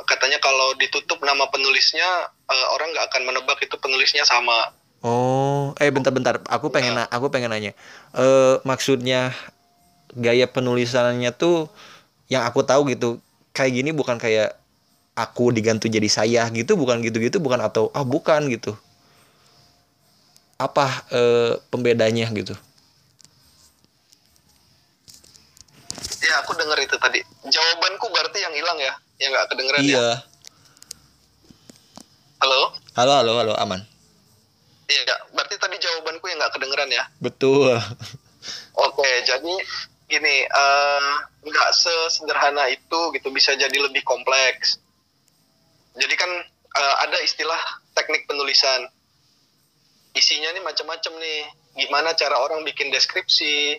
katanya 0.06 0.38
kalau 0.38 0.78
ditutup 0.78 1.20
nama 1.26 1.50
penulisnya 1.50 2.06
eh, 2.48 2.68
orang 2.72 2.94
nggak 2.94 3.06
akan 3.12 3.22
menebak 3.26 3.60
itu 3.60 3.76
penulisnya 3.78 4.24
sama. 4.24 4.72
oh 5.06 5.78
eh 5.78 5.94
bentar-bentar 5.94 6.42
aku 6.50 6.74
pengen 6.74 6.98
na- 6.98 7.10
aku 7.14 7.30
pengen 7.30 7.54
nanya 7.54 7.78
eh 8.18 8.56
maksudnya 8.66 9.30
gaya 10.18 10.50
penulisannya 10.50 11.30
tuh 11.38 11.70
yang 12.34 12.50
aku 12.50 12.66
tahu 12.66 12.90
gitu 12.90 13.22
kayak 13.54 13.78
gini 13.78 13.94
bukan 13.94 14.18
kayak 14.18 14.58
aku 15.14 15.54
diganti 15.54 15.94
jadi 15.94 16.10
saya 16.10 16.42
gitu 16.50 16.74
bukan 16.74 17.06
gitu-gitu 17.06 17.38
bukan 17.38 17.62
atau 17.62 17.94
ah 17.94 18.02
bukan 18.02 18.50
gitu 18.50 18.74
apa 20.58 20.86
eh, 21.14 21.54
pembedanya 21.70 22.26
gitu 22.34 22.58
Ya 26.20 26.44
aku 26.44 26.52
dengar 26.60 26.76
itu 26.82 26.98
tadi. 27.00 27.24
Jawabanku 27.48 28.12
berarti 28.12 28.44
yang 28.44 28.52
hilang 28.52 28.76
ya, 28.78 28.94
yang 29.18 29.32
nggak 29.32 29.48
kedengeran 29.48 29.80
ya. 29.80 29.88
iya 29.88 30.08
Halo. 32.38 32.70
halo 32.94 33.14
halo 33.18 33.32
halo 33.34 33.54
aman 33.58 33.82
Iya, 34.88 35.04
berarti 35.34 35.58
tadi 35.58 35.76
jawabanku 35.78 36.26
yang 36.28 36.38
nggak 36.40 36.54
kedengeran 36.54 36.90
ya. 36.90 37.04
betul 37.20 37.76
Oke, 38.78 39.10
jadi 39.26 39.54
gini, 40.06 40.36
eh, 40.46 41.14
nggak 41.44 41.70
sesederhana 41.74 42.70
itu 42.70 43.00
gitu, 43.12 43.28
bisa 43.30 43.52
jadi 43.54 43.74
lebih 43.74 44.00
kompleks. 44.04 44.78
Jadi 45.98 46.14
kan 46.14 46.30
eh, 46.72 46.96
ada 47.04 47.18
istilah 47.20 47.58
teknik 47.94 48.30
penulisan. 48.30 48.86
Isinya 50.18 50.50
nih 50.58 50.64
macam-macam 50.66 51.14
nih. 51.22 51.42
Gimana 51.78 52.18
cara 52.18 52.42
orang 52.42 52.66
bikin 52.66 52.90
deskripsi, 52.90 53.78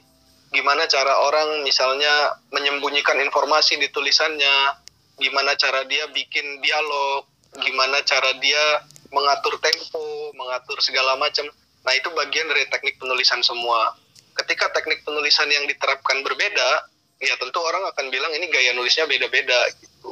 gimana 0.55 0.87
cara 0.87 1.19
orang 1.27 1.67
misalnya 1.67 2.39
menyembunyikan 2.55 3.19
informasi 3.19 3.75
di 3.75 3.91
tulisannya, 3.91 4.79
gimana 5.19 5.59
cara 5.59 5.83
dia 5.91 6.07
bikin 6.15 6.63
dialog, 6.63 7.27
gimana 7.59 7.99
cara 8.07 8.39
dia 8.39 8.87
mengatur 9.11 9.59
tempo, 9.59 10.31
mengatur 10.39 10.79
segala 10.79 11.19
macam. 11.19 11.51
Nah, 11.83 11.93
itu 11.99 12.07
bagian 12.15 12.47
dari 12.47 12.71
teknik 12.71 13.03
penulisan 13.03 13.43
semua 13.43 13.99
ketika 14.39 14.71
teknik 14.71 15.03
penulisan 15.03 15.51
yang 15.51 15.67
diterapkan 15.67 16.23
berbeda, 16.23 16.71
ya 17.19 17.35
tentu 17.43 17.59
orang 17.59 17.83
akan 17.91 18.07
bilang 18.15 18.31
ini 18.39 18.47
gaya 18.47 18.71
nulisnya 18.79 19.11
beda-beda 19.11 19.59
gitu. 19.83 20.11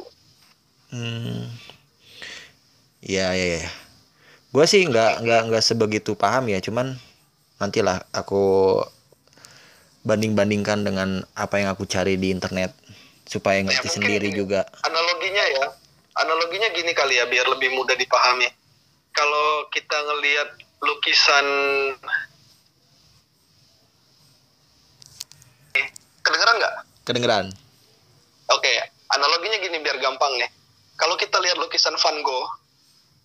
Hmm. 0.91 1.47
Ya 2.99 3.31
ya 3.31 3.63
ya. 3.63 3.71
Gue 4.57 4.65
sih 4.65 4.89
nggak 4.89 5.21
nggak 5.21 5.41
nggak 5.53 5.61
sebegitu 5.61 6.17
paham 6.17 6.49
ya, 6.49 6.57
cuman 6.57 6.97
nantilah 7.61 8.01
aku 8.09 8.73
banding-bandingkan 10.01 10.81
dengan 10.81 11.21
apa 11.37 11.61
yang 11.61 11.69
aku 11.69 11.85
cari 11.85 12.17
di 12.17 12.33
internet 12.33 12.73
supaya 13.29 13.61
ngerti 13.61 13.85
mungkin 13.85 13.93
sendiri 14.01 14.27
gini. 14.33 14.37
juga. 14.41 14.65
Analoginya 14.81 15.45
ya, 15.45 15.65
analoginya 16.25 16.73
gini 16.73 16.89
kali 16.97 17.21
ya 17.21 17.29
biar 17.29 17.45
lebih 17.53 17.69
mudah 17.77 17.93
dipahami. 18.01 18.49
Kalau 19.13 19.69
kita 19.69 19.93
ngelihat 19.93 20.49
lukisan 20.81 21.45
Eh, 25.77 25.85
kedengeran 26.25 26.57
nggak? 26.57 26.75
Kedengeran? 27.05 27.45
Oke, 28.49 28.73
analoginya 29.13 29.61
gini 29.61 29.77
biar 29.85 30.01
gampang 30.01 30.33
nih. 30.41 30.49
Kalau 30.97 31.13
kita 31.13 31.37
lihat 31.45 31.61
lukisan 31.61 31.93
Van 31.93 32.17
Gogh, 32.25 32.49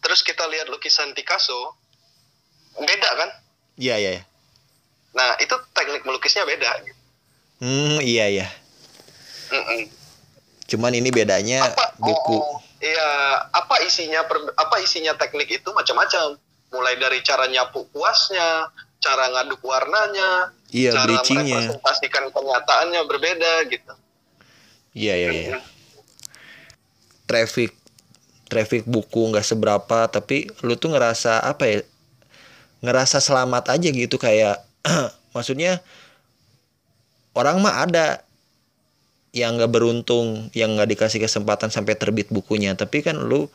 terus 0.03 0.21
kita 0.27 0.45
lihat 0.51 0.67
lukisan 0.69 1.15
Picasso, 1.15 1.79
beda 2.77 3.11
kan? 3.17 3.31
Iya 3.79 3.97
iya. 3.97 4.11
iya. 4.19 4.23
Nah, 5.15 5.39
itu 5.39 5.55
teknik 5.73 6.03
melukisnya 6.03 6.43
beda. 6.43 6.83
Hmm 7.63 8.03
iya 8.03 8.27
iya. 8.29 8.49
Cuman 10.67 10.93
ini 10.97 11.13
bedanya 11.13 11.69
Apa? 11.69 11.95
buku. 12.01 12.37
Oh, 12.41 12.59
iya, 12.81 13.11
apa 13.53 13.85
isinya? 13.85 14.25
per- 14.25 14.57
apa 14.57 14.81
isinya 14.81 15.13
teknik 15.15 15.63
itu 15.63 15.69
macam-macam. 15.71 16.35
Mulai 16.73 16.97
dari 16.97 17.21
cara 17.21 17.45
nyapu 17.45 17.85
kuasnya, 17.93 18.73
cara 18.97 19.29
ngaduk 19.29 19.61
warnanya, 19.61 20.57
Iya 20.73 20.97
cara 20.97 21.21
merepresentasikan 21.21 22.33
kenyataannya 22.33 23.01
berbeda 23.05 23.53
gitu. 23.69 23.93
Iya 24.97 25.15
iya 25.21 25.31
iya. 25.31 25.51
Traffic 27.29 27.82
traffic 28.53 28.85
buku 28.85 29.33
nggak 29.33 29.49
seberapa 29.49 30.05
tapi 30.13 30.53
lu 30.61 30.77
tuh 30.77 30.93
ngerasa 30.93 31.41
apa 31.41 31.65
ya? 31.65 31.81
Ngerasa 32.85 33.25
selamat 33.25 33.73
aja 33.73 33.89
gitu 33.89 34.21
kayak 34.21 34.61
maksudnya 35.35 35.81
orang 37.33 37.65
mah 37.65 37.89
ada 37.89 38.21
yang 39.33 39.57
nggak 39.57 39.73
beruntung 39.73 40.53
yang 40.53 40.77
nggak 40.77 40.93
dikasih 40.93 41.25
kesempatan 41.25 41.73
sampai 41.73 41.97
terbit 41.97 42.29
bukunya 42.29 42.77
tapi 42.77 43.01
kan 43.01 43.17
lu 43.17 43.49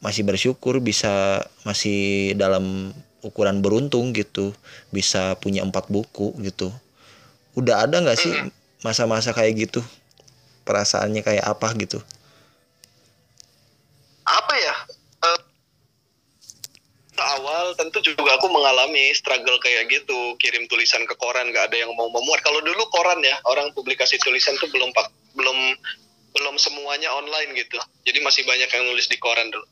masih 0.00 0.24
bersyukur 0.24 0.80
bisa 0.80 1.44
masih 1.68 2.32
dalam 2.40 2.96
ukuran 3.20 3.60
beruntung 3.60 4.16
gitu 4.16 4.56
bisa 4.88 5.36
punya 5.36 5.60
empat 5.60 5.92
buku 5.92 6.32
gitu. 6.40 6.72
Udah 7.52 7.84
ada 7.84 8.00
nggak 8.00 8.16
sih 8.16 8.32
masa-masa 8.80 9.36
kayak 9.36 9.68
gitu? 9.68 9.84
Perasaannya 10.64 11.20
kayak 11.20 11.44
apa 11.44 11.68
gitu 11.76 12.00
Apa 14.34 14.54
ya? 14.58 14.74
Eh, 15.24 15.40
awal 17.22 17.78
tentu 17.78 18.02
juga 18.02 18.34
aku 18.34 18.50
mengalami 18.50 19.14
struggle 19.14 19.58
kayak 19.62 19.86
gitu 19.86 20.34
kirim 20.42 20.66
tulisan 20.66 21.06
ke 21.06 21.14
koran 21.14 21.54
nggak 21.54 21.70
ada 21.70 21.86
yang 21.86 21.92
mau 21.94 22.10
memuat. 22.10 22.42
Kalau 22.42 22.58
dulu 22.58 22.82
koran 22.90 23.22
ya 23.22 23.38
orang 23.46 23.70
publikasi 23.72 24.18
tulisan 24.18 24.58
tuh 24.58 24.66
belum 24.74 24.90
belum 25.38 25.58
belum 26.34 26.54
semuanya 26.58 27.14
online 27.14 27.54
gitu. 27.54 27.78
Jadi 28.02 28.18
masih 28.26 28.42
banyak 28.42 28.66
yang 28.66 28.84
nulis 28.90 29.06
di 29.06 29.18
koran 29.22 29.54
dulu. 29.54 29.66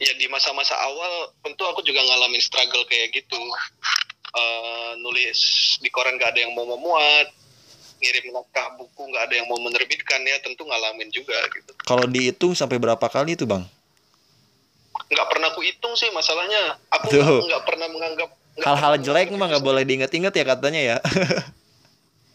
Ya 0.00 0.16
di 0.16 0.24
masa-masa 0.32 0.72
awal 0.80 1.36
tentu 1.44 1.68
aku 1.68 1.84
juga 1.84 2.00
ngalamin 2.00 2.40
struggle 2.40 2.88
kayak 2.88 3.12
gitu. 3.12 3.40
Eh, 4.30 4.92
nulis 5.04 5.38
di 5.84 5.92
koran 5.92 6.16
nggak 6.16 6.32
ada 6.32 6.40
yang 6.48 6.56
mau 6.56 6.64
memuat 6.64 7.36
ngirim 8.00 8.32
naskah 8.32 8.80
buku 8.80 9.12
nggak 9.12 9.28
ada 9.28 9.34
yang 9.36 9.44
mau 9.44 9.60
menerbitkan 9.60 10.24
ya 10.24 10.40
tentu 10.40 10.64
ngalamin 10.64 11.12
juga 11.12 11.36
gitu. 11.52 11.76
Kalau 11.84 12.08
dihitung 12.08 12.56
sampai 12.56 12.80
berapa 12.80 13.04
kali 13.12 13.36
itu 13.36 13.44
bang 13.44 13.68
nggak 15.10 15.26
pernah 15.26 15.46
aku 15.50 15.60
hitung 15.66 15.94
sih 15.98 16.08
masalahnya. 16.14 16.78
Aku 16.94 17.10
Tuh. 17.10 17.18
nggak- 17.18 17.46
nggak 17.50 17.62
pernah 17.66 17.86
menganggap 17.90 18.28
nggak 18.30 18.66
hal-hal 18.66 18.94
jelek 18.98 19.30
mah 19.34 19.46
nggak 19.50 19.64
boleh 19.64 19.82
diinget-inget 19.82 20.32
ya 20.34 20.44
katanya 20.46 20.80
ya. 20.80 20.96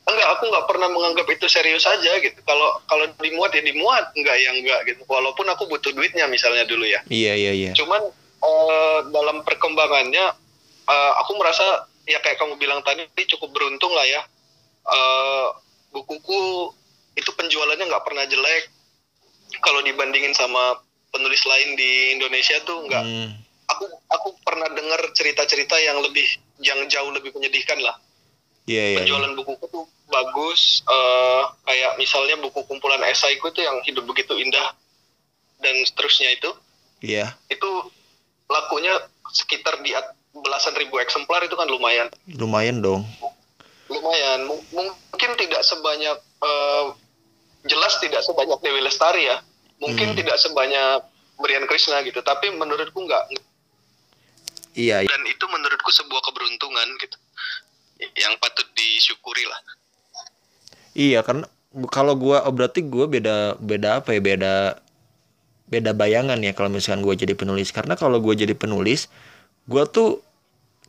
Enggak 0.06 0.30
aku 0.38 0.44
nggak 0.54 0.68
pernah 0.70 0.88
menganggap 0.94 1.26
itu 1.34 1.50
serius 1.50 1.82
aja 1.90 2.22
gitu. 2.22 2.38
Kalau 2.46 2.78
kalau 2.86 3.10
dimuat 3.18 3.50
ya 3.58 3.66
dimuat. 3.66 4.14
Enggak 4.14 4.38
ya 4.38 4.54
enggak 4.54 4.80
gitu. 4.86 5.02
Walaupun 5.10 5.50
aku 5.50 5.66
butuh 5.66 5.90
duitnya 5.98 6.30
misalnya 6.30 6.62
dulu 6.70 6.86
ya. 6.86 7.02
Iya 7.10 7.34
iya 7.34 7.52
iya. 7.58 7.72
Cuman 7.74 8.14
uh, 8.46 9.00
dalam 9.10 9.42
perkembangannya 9.42 10.26
uh, 10.86 11.12
aku 11.26 11.42
merasa 11.42 11.90
ya 12.06 12.22
kayak 12.22 12.38
kamu 12.38 12.62
bilang 12.62 12.86
tadi 12.86 13.10
cukup 13.34 13.50
beruntung 13.50 13.90
lah 13.98 14.06
ya. 14.06 14.22
Uh, 14.86 15.58
bukuku 15.90 16.70
itu 17.18 17.32
penjualannya 17.34 17.90
nggak 17.90 18.06
pernah 18.06 18.30
jelek. 18.30 18.70
Kalau 19.66 19.82
dibandingin 19.82 20.38
sama 20.38 20.85
penulis 21.16 21.48
lain 21.48 21.80
di 21.80 22.20
Indonesia 22.20 22.60
tuh 22.68 22.84
nggak 22.92 23.04
hmm. 23.08 23.30
aku 23.72 23.86
aku 24.12 24.28
pernah 24.44 24.68
dengar 24.76 25.00
cerita-cerita 25.16 25.80
yang 25.80 26.04
lebih 26.04 26.28
yang 26.60 26.84
jauh 26.92 27.16
lebih 27.16 27.32
menyedihkan 27.32 27.80
lah 27.80 27.96
yeah, 28.68 28.92
yeah, 28.92 29.00
penjualan 29.00 29.32
yeah. 29.32 29.40
bukuku 29.40 29.66
tuh 29.72 29.88
bagus 30.12 30.84
uh, 30.92 31.56
kayak 31.64 31.96
misalnya 31.96 32.36
buku 32.44 32.60
kumpulan 32.68 33.00
esaiku 33.08 33.48
itu 33.48 33.64
yang 33.64 33.80
hidup 33.88 34.04
begitu 34.04 34.36
indah 34.36 34.76
dan 35.64 35.76
seterusnya 35.88 36.36
itu 36.36 36.52
iya 37.00 37.32
yeah. 37.32 37.48
itu 37.48 37.70
lakunya 38.52 38.92
sekitar 39.32 39.80
di 39.82 39.96
belasan 40.36 40.76
ribu 40.76 41.00
eksemplar 41.00 41.48
itu 41.48 41.56
kan 41.56 41.72
lumayan 41.72 42.12
lumayan 42.36 42.84
dong 42.84 43.08
lumayan 43.88 44.50
M 44.50 44.52
mungkin 44.76 45.32
tidak 45.40 45.62
sebanyak 45.64 46.18
uh, 46.44 46.86
jelas 47.66 47.98
tidak 48.02 48.22
sebanyak 48.26 48.58
Dewi 48.62 48.82
Lestari 48.84 49.30
ya 49.30 49.40
mungkin 49.82 50.14
hmm. 50.14 50.18
tidak 50.20 50.38
sebanyak 50.40 51.04
Brian 51.40 51.66
Krishna 51.68 52.00
gitu 52.08 52.24
tapi 52.24 52.52
menurutku 52.52 53.04
enggak 53.04 53.28
iya, 54.76 55.04
iya. 55.04 55.10
Dan 55.10 55.24
itu 55.28 55.46
menurutku 55.48 55.90
sebuah 55.92 56.22
keberuntungan 56.24 56.88
gitu 57.00 57.18
yang 58.20 58.36
patut 58.44 58.68
disyukuri 58.76 59.48
lah. 59.48 59.60
Iya 60.96 61.24
kan 61.24 61.48
kalau 61.92 62.16
gua 62.16 62.44
oh 62.48 62.52
berarti 62.52 62.84
gua 62.84 63.08
beda 63.08 63.60
beda 63.60 64.04
apa 64.04 64.16
ya 64.16 64.22
beda 64.24 64.54
beda 65.68 65.92
bayangan 65.96 66.40
ya 66.44 66.52
kalau 66.52 66.72
misalkan 66.72 67.04
gua 67.04 67.16
jadi 67.16 67.36
penulis. 67.36 67.72
Karena 67.72 67.96
kalau 67.96 68.20
gua 68.20 68.36
jadi 68.36 68.52
penulis 68.56 69.08
gua 69.68 69.88
tuh 69.88 70.20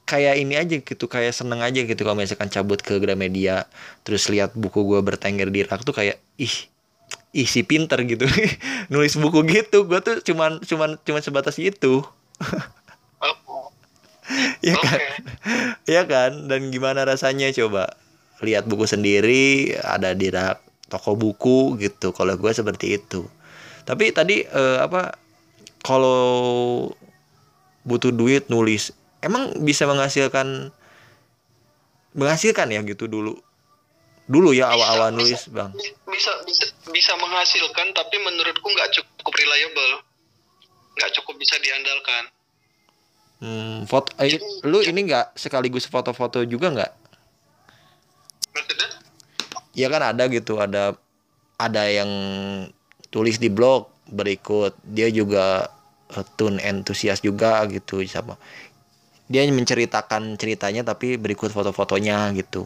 kayak 0.06 0.38
ini 0.38 0.54
aja 0.54 0.78
gitu 0.78 1.10
kayak 1.10 1.34
seneng 1.34 1.58
aja 1.66 1.82
gitu 1.82 1.98
kalau 2.06 2.14
misalkan 2.14 2.46
cabut 2.46 2.78
ke 2.78 3.02
Gramedia 3.02 3.66
terus 4.06 4.30
lihat 4.30 4.54
buku 4.54 4.86
gue 4.86 5.02
bertengger 5.02 5.50
di 5.50 5.66
rak 5.66 5.82
tuh 5.82 5.90
kayak 5.90 6.22
ih 6.38 6.70
ih 7.32 7.48
si 7.48 7.66
pinter 7.66 8.02
gitu. 8.04 8.26
Nulis 8.92 9.18
buku 9.18 9.42
gitu. 9.46 9.86
Gue 9.88 10.02
tuh 10.04 10.22
cuman 10.22 10.62
cuman 10.62 11.00
cuman 11.02 11.22
sebatas 11.22 11.56
itu. 11.58 12.02
Ya 14.58 14.74
kan? 14.74 15.00
Ya 15.86 16.02
kan? 16.02 16.32
Dan 16.50 16.74
gimana 16.74 17.06
rasanya 17.06 17.46
coba? 17.54 17.94
Lihat 18.42 18.66
buku 18.66 18.82
sendiri 18.82 19.70
ada 19.78 20.18
di 20.18 20.34
rak 20.34 20.58
toko 20.90 21.14
buku 21.14 21.78
gitu. 21.78 22.10
Kalau 22.10 22.34
gue 22.34 22.50
seperti 22.50 22.98
itu. 22.98 23.30
Tapi 23.86 24.10
tadi 24.10 24.42
eh, 24.42 24.78
apa 24.82 25.14
kalau 25.86 26.90
butuh 27.86 28.10
duit 28.10 28.50
nulis 28.50 28.90
emang 29.22 29.62
bisa 29.62 29.86
menghasilkan 29.86 30.74
menghasilkan 32.18 32.74
ya 32.74 32.82
gitu 32.82 33.06
dulu 33.06 33.38
dulu 34.26 34.50
ya 34.50 34.74
awal-awal 34.74 35.14
nulis 35.14 35.46
bang. 35.54 35.70
Bisa 36.10 36.32
bisa 36.42 36.66
bisa 36.90 37.12
menghasilkan 37.14 37.94
tapi 37.94 38.18
menurutku 38.18 38.66
nggak 38.66 38.90
cukup 38.98 39.32
reliable. 39.34 40.02
Nggak 40.98 41.10
cukup 41.22 41.34
bisa 41.38 41.54
diandalkan. 41.62 42.24
Hmm, 43.36 43.78
foto 43.86 44.10
eh, 44.18 44.40
lu 44.66 44.82
ini 44.82 45.06
nggak 45.06 45.38
sekaligus 45.38 45.86
foto-foto 45.86 46.42
juga 46.42 46.72
nggak? 46.74 46.92
Iya 49.76 49.92
kan 49.92 50.02
ada 50.16 50.24
gitu 50.32 50.56
ada 50.56 50.96
ada 51.60 51.82
yang 51.84 52.10
tulis 53.12 53.36
di 53.36 53.52
blog 53.52 53.92
berikut 54.08 54.72
dia 54.82 55.12
juga 55.12 55.68
uh, 56.16 56.24
tune 56.34 56.58
entusias 56.64 57.20
juga 57.20 57.62
gitu 57.70 58.02
sama. 58.08 58.40
Dia 59.28 59.44
menceritakan 59.50 60.38
ceritanya 60.40 60.86
tapi 60.86 61.18
berikut 61.20 61.52
foto-fotonya 61.52 62.32
gitu 62.38 62.64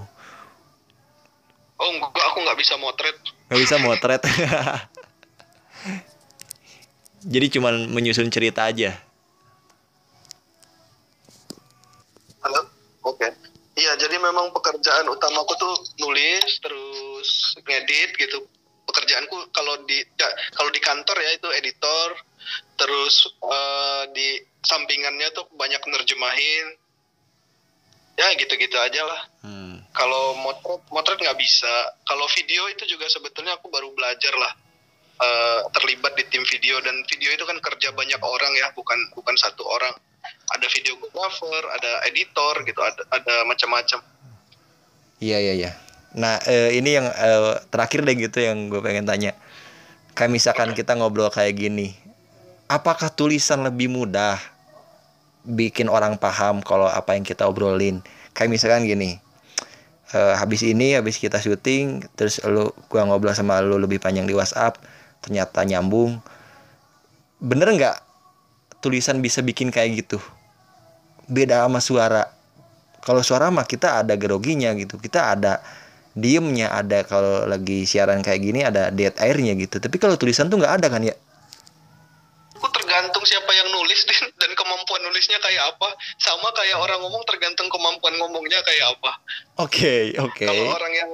oh 1.81 1.89
enggak 1.97 2.25
aku 2.29 2.39
nggak 2.45 2.59
bisa 2.61 2.75
motret. 2.77 3.17
Nggak 3.49 3.61
bisa 3.65 3.77
motret. 3.81 4.23
Jadi 7.35 7.47
cuman 7.57 7.89
menyusun 7.93 8.33
cerita 8.33 8.69
aja. 8.69 8.97
Halo? 12.41 12.65
Oke. 13.05 13.29
Okay. 13.29 13.33
iya 13.81 13.97
jadi 13.97 14.21
memang 14.21 14.53
pekerjaan 14.53 15.09
utamaku 15.09 15.53
tuh 15.57 15.75
nulis 16.01 16.61
terus 16.61 17.57
ngedit 17.65 18.17
gitu. 18.17 18.45
Pekerjaanku 18.89 19.53
kalau 19.53 19.85
di 19.85 20.01
ya, 20.01 20.29
kalau 20.57 20.73
di 20.73 20.81
kantor 20.81 21.17
ya 21.21 21.31
itu 21.37 21.49
editor 21.53 22.09
terus 22.81 23.29
uh, 23.45 24.09
di 24.17 24.41
sampingannya 24.65 25.29
tuh 25.37 25.45
banyak 25.55 25.81
nerjemahin 25.85 26.67
ya 28.21 28.37
gitu-gitu 28.37 28.77
aja 28.77 29.03
lah. 29.09 29.23
Hmm. 29.41 29.81
kalau 29.97 30.39
motret 30.39 30.85
motret 30.93 31.19
nggak 31.19 31.41
bisa. 31.41 31.73
Kalau 32.05 32.29
video 32.37 32.69
itu 32.69 32.85
juga 32.87 33.09
sebetulnya 33.09 33.57
aku 33.57 33.73
baru 33.73 33.91
belajar 33.97 34.35
lah. 34.37 34.53
Uh, 35.21 35.61
terlibat 35.77 36.17
di 36.17 36.25
tim 36.29 36.45
video. 36.47 36.79
Dan 36.85 37.03
video 37.09 37.33
itu 37.33 37.45
kan 37.49 37.59
kerja 37.59 37.91
banyak 37.97 38.21
orang 38.21 38.53
ya 38.61 38.71
bukan 38.77 38.97
bukan 39.17 39.35
satu 39.35 39.67
orang. 39.67 39.93
Ada 40.53 40.67
videographer 40.69 41.63
ada 41.75 41.93
editor 42.07 42.55
gitu 42.69 42.81
ada 42.85 43.03
ada 43.11 43.35
macam-macam. 43.49 43.99
Iya 45.19 45.39
iya 45.41 45.55
iya. 45.57 45.71
Nah 46.15 46.39
uh, 46.39 46.71
ini 46.71 47.01
yang 47.01 47.09
uh, 47.11 47.59
terakhir 47.73 48.05
deh 48.07 48.15
gitu 48.15 48.39
yang 48.45 48.71
gue 48.71 48.79
pengen 48.85 49.09
tanya. 49.09 49.35
Kayak 50.15 50.31
misalkan 50.37 50.71
kita 50.77 50.95
ngobrol 50.95 51.33
kayak 51.33 51.57
gini 51.57 52.11
apakah 52.71 53.11
tulisan 53.11 53.67
lebih 53.67 53.91
mudah 53.91 54.39
bikin 55.45 55.89
orang 55.89 56.21
paham 56.21 56.61
kalau 56.61 56.89
apa 56.89 57.17
yang 57.17 57.25
kita 57.25 57.49
obrolin. 57.49 58.05
Kayak 58.37 58.51
misalkan 58.57 58.87
gini 58.87 59.19
uh, 60.15 60.35
habis 60.39 60.63
ini 60.67 60.95
habis 60.95 61.19
kita 61.19 61.39
syuting 61.39 62.05
terus 62.15 62.43
lu 62.47 62.71
gua 62.91 63.07
ngobrol 63.07 63.35
sama 63.35 63.63
lu 63.63 63.79
lebih 63.79 63.99
panjang 64.03 64.27
di 64.27 64.35
WhatsApp 64.35 64.79
ternyata 65.25 65.65
nyambung. 65.67 66.19
Bener 67.41 67.73
nggak 67.73 67.97
tulisan 68.85 69.21
bisa 69.25 69.41
bikin 69.41 69.73
kayak 69.73 70.07
gitu? 70.07 70.19
Beda 71.31 71.65
sama 71.65 71.81
suara. 71.81 72.25
Kalau 73.01 73.25
suara 73.25 73.49
mah 73.49 73.65
kita 73.65 74.05
ada 74.05 74.13
geroginya 74.13 74.77
gitu 74.77 75.01
kita 75.01 75.33
ada 75.33 75.65
diemnya 76.13 76.75
ada 76.75 77.07
kalau 77.07 77.47
lagi 77.47 77.87
siaran 77.87 78.21
kayak 78.21 78.41
gini 78.45 78.61
ada 78.61 78.93
dead 78.93 79.17
airnya 79.17 79.57
gitu. 79.57 79.81
Tapi 79.81 79.97
kalau 79.97 80.21
tulisan 80.21 80.53
tuh 80.53 80.61
nggak 80.61 80.85
ada 80.85 80.87
kan 80.93 81.01
ya 81.01 81.17
aku 82.61 82.69
tergantung 82.77 83.25
siapa 83.25 83.49
yang 83.57 83.73
nulis 83.73 84.05
dan 84.41 84.53
kemampuan 84.53 85.01
nulisnya 85.01 85.41
kayak 85.41 85.73
apa. 85.73 85.97
Sama 86.21 86.53
kayak 86.53 86.77
orang 86.77 87.01
ngomong 87.01 87.25
tergantung 87.25 87.73
kemampuan 87.73 88.21
ngomongnya 88.21 88.61
kayak 88.61 89.01
apa. 89.01 89.17
Oke 89.65 90.13
okay, 90.13 90.21
oke. 90.21 90.37
Okay. 90.37 90.47
kalau 90.47 90.77
orang 90.77 90.93
yang 90.93 91.11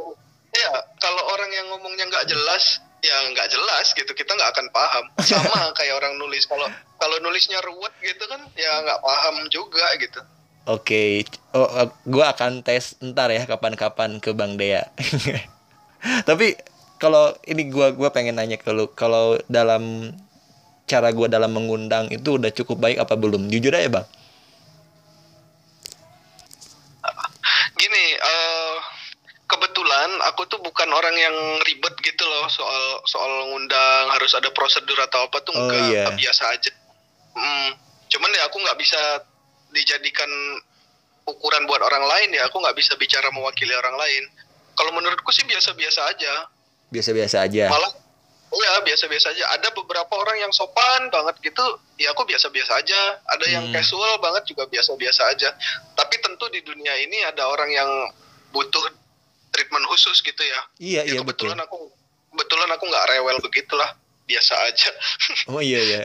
ya 0.51 0.72
kalau 0.99 1.22
orang 1.30 1.51
yang 1.55 1.66
ngomongnya 1.70 2.11
nggak 2.11 2.26
jelas 2.26 2.82
ya 2.99 3.14
nggak 3.30 3.47
jelas 3.47 3.86
gitu. 3.94 4.11
Kita 4.11 4.34
nggak 4.34 4.51
akan 4.59 4.66
paham. 4.74 5.05
Sama 5.30 5.70
kayak 5.78 5.94
orang 5.94 6.18
nulis. 6.18 6.42
Kalau 6.51 6.66
kalau 6.99 7.16
nulisnya 7.22 7.62
ruwet 7.62 7.94
gitu 8.03 8.26
kan 8.26 8.42
ya 8.59 8.82
nggak 8.82 8.99
paham 9.07 9.47
juga 9.55 9.86
gitu. 10.03 10.18
Oke, 10.66 11.22
okay. 11.22 11.55
oh, 11.55 11.62
uh, 11.62 11.86
gue 12.03 12.26
akan 12.26 12.66
tes 12.66 12.99
ntar 12.99 13.30
ya 13.30 13.47
kapan-kapan 13.47 14.18
ke 14.18 14.34
Bang 14.34 14.59
Dea. 14.59 14.90
Tapi 16.28 16.59
kalau 16.99 17.38
ini 17.47 17.70
gue 17.70 17.94
gua 17.94 18.11
pengen 18.11 18.34
nanya 18.34 18.59
ke 18.59 18.74
lu, 18.74 18.90
kalau 18.90 19.38
dalam 19.47 20.11
cara 20.87 21.11
gue 21.11 21.26
dalam 21.26 21.51
mengundang 21.51 22.07
itu 22.14 22.39
udah 22.39 22.55
cukup 22.55 22.78
baik 22.78 23.03
apa 23.03 23.18
belum? 23.18 23.51
Jujur 23.51 23.74
aja 23.74 23.91
bang. 23.91 24.07
Gini 27.76 28.05
uh, 28.22 28.76
kebetulan 29.51 30.11
aku 30.30 30.47
tuh 30.47 30.62
bukan 30.62 30.89
orang 30.95 31.14
yang 31.18 31.37
ribet 31.66 31.95
gitu 32.01 32.22
loh 32.24 32.47
soal 32.49 33.03
soal 33.05 33.51
ngundang 33.51 34.14
harus 34.14 34.32
ada 34.39 34.49
prosedur 34.55 34.97
atau 35.03 35.26
apa 35.26 35.43
tuh 35.43 35.53
oh, 35.53 35.61
enggak 35.66 35.82
iya. 35.91 36.05
biasa 36.14 36.43
aja. 36.55 36.72
Hmm, 37.37 37.76
cuman 38.09 38.30
ya 38.32 38.49
aku 38.49 38.57
nggak 38.62 38.78
bisa 38.78 39.03
dijadikan 39.74 40.30
ukuran 41.26 41.66
buat 41.66 41.82
orang 41.82 42.07
lain 42.07 42.30
ya 42.39 42.47
aku 42.47 42.62
nggak 42.62 42.78
bisa 42.78 42.95
bicara 42.95 43.28
mewakili 43.34 43.74
orang 43.74 43.99
lain. 43.99 44.24
Kalau 44.78 44.95
menurutku 44.95 45.34
sih 45.34 45.43
biasa-biasa 45.43 46.01
aja. 46.14 46.47
Biasa-biasa 46.95 47.43
aja. 47.43 47.72
Malah 47.72 48.05
Iya 48.57 48.80
biasa-biasa 48.80 49.36
aja. 49.36 49.44
Ada 49.52 49.68
beberapa 49.76 50.16
orang 50.16 50.40
yang 50.40 50.52
sopan 50.52 51.12
banget 51.12 51.36
gitu, 51.44 51.64
ya 52.00 52.16
aku 52.16 52.24
biasa-biasa 52.24 52.72
aja. 52.80 53.20
Ada 53.36 53.46
yang 53.52 53.64
hmm. 53.68 53.74
casual 53.76 54.16
banget 54.24 54.48
juga 54.48 54.64
biasa-biasa 54.64 55.28
aja. 55.28 55.52
Tapi 55.92 56.14
tentu 56.24 56.48
di 56.48 56.64
dunia 56.64 56.96
ini 56.96 57.20
ada 57.28 57.44
orang 57.52 57.68
yang 57.68 57.90
butuh 58.57 58.80
treatment 59.52 59.84
khusus 59.92 60.24
gitu 60.24 60.40
ya. 60.40 60.61
Iya 60.80 61.02
ya, 61.04 61.12
iya 61.12 61.20
kebetulan 61.20 61.61
betul. 61.61 61.68
aku 61.68 61.78
kebetulan 62.32 62.68
aku 62.72 62.84
nggak 62.88 63.07
rewel 63.12 63.38
begitulah, 63.44 63.90
biasa 64.24 64.54
aja. 64.72 64.90
oh 65.52 65.61
iya 65.61 65.80
iya. 65.84 66.02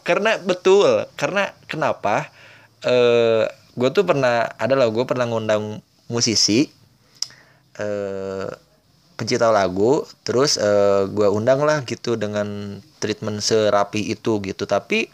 Karena 0.00 0.40
betul, 0.40 1.04
karena 1.20 1.52
kenapa? 1.68 2.32
Eh, 2.80 3.44
gue 3.76 3.90
tuh 3.92 4.08
pernah 4.08 4.48
ada 4.56 4.72
loh, 4.72 4.88
gue 4.88 5.04
pernah 5.04 5.28
ngundang 5.28 5.84
musisi. 6.08 6.72
Eh 7.76 8.48
pencipta 9.20 9.52
lagu 9.52 10.08
terus 10.24 10.56
uh, 10.56 10.64
eh, 10.64 11.02
gue 11.12 11.28
undang 11.28 11.60
lah 11.60 11.84
gitu 11.84 12.16
dengan 12.16 12.80
treatment 12.96 13.44
serapi 13.44 14.08
itu 14.08 14.40
gitu. 14.40 14.64
Tapi 14.64 15.12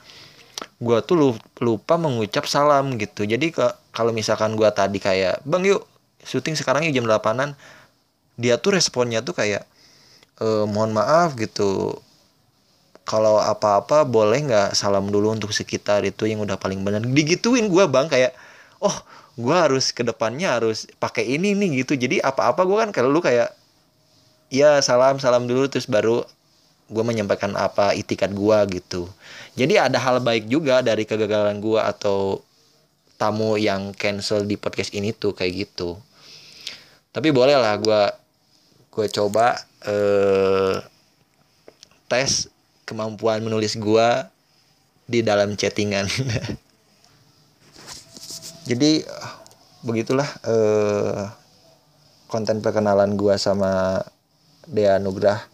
gua 0.80 1.00
tuh 1.00 1.36
lupa 1.60 1.94
mengucap 1.96 2.44
salam 2.48 2.96
gitu. 3.00 3.24
Jadi 3.24 3.52
ke 3.52 3.66
kalau 3.92 4.12
misalkan 4.12 4.56
gua 4.56 4.72
tadi 4.72 5.00
kayak 5.00 5.40
bang 5.44 5.64
yuk 5.64 5.82
syuting 6.24 6.56
sekarang 6.58 6.84
yuk 6.88 6.94
jam 7.02 7.06
8an 7.08 7.56
dia 8.36 8.60
tuh 8.60 8.76
responnya 8.76 9.24
tuh 9.24 9.32
kayak 9.32 9.64
e, 10.40 10.46
mohon 10.68 10.92
maaf 10.92 11.36
gitu. 11.36 11.96
Kalau 13.06 13.38
apa-apa 13.38 14.02
boleh 14.02 14.42
nggak 14.50 14.74
salam 14.74 15.06
dulu 15.08 15.30
untuk 15.30 15.54
sekitar 15.54 16.02
itu 16.02 16.26
yang 16.26 16.42
udah 16.42 16.58
paling 16.58 16.82
benar? 16.82 17.00
Digituin 17.04 17.70
gua 17.70 17.86
bang 17.88 18.10
kayak 18.10 18.34
oh 18.82 18.92
gua 19.38 19.68
harus 19.68 19.92
ke 19.94 20.02
depannya 20.04 20.56
harus 20.58 20.88
pakai 21.00 21.24
ini 21.24 21.54
nih 21.56 21.84
gitu. 21.84 21.96
Jadi 21.96 22.20
apa-apa 22.20 22.66
gua 22.66 22.84
kan 22.88 22.90
kalau 22.92 23.12
lu 23.12 23.20
kayak 23.22 23.54
ya 24.52 24.78
salam 24.82 25.18
salam 25.18 25.50
dulu 25.50 25.66
terus 25.66 25.90
baru 25.90 26.22
gue 26.86 27.02
menyampaikan 27.02 27.50
apa 27.58 27.98
itikat 27.98 28.30
gue 28.30 28.58
gitu. 28.78 29.10
Jadi 29.58 29.74
ada 29.74 29.98
hal 29.98 30.22
baik 30.22 30.46
juga 30.46 30.86
dari 30.86 31.02
kegagalan 31.02 31.58
gue 31.58 31.82
atau 31.82 32.46
tamu 33.18 33.58
yang 33.58 33.90
cancel 33.96 34.46
di 34.46 34.54
podcast 34.54 34.94
ini 34.94 35.10
tuh 35.10 35.34
kayak 35.34 35.66
gitu. 35.66 35.98
Tapi 37.10 37.34
boleh 37.34 37.58
lah 37.58 37.74
gue 37.80 38.02
gue 38.94 39.06
coba 39.10 39.58
eh, 39.82 40.78
tes 42.06 42.46
kemampuan 42.86 43.42
menulis 43.42 43.74
gue 43.74 44.08
di 45.10 45.26
dalam 45.26 45.58
chattingan. 45.58 46.06
Jadi 48.70 49.02
begitulah 49.82 50.26
eh, 50.46 51.22
konten 52.30 52.62
perkenalan 52.62 53.18
gue 53.18 53.34
sama 53.38 54.02
Dea 54.70 54.98
Nugrah. 54.98 55.46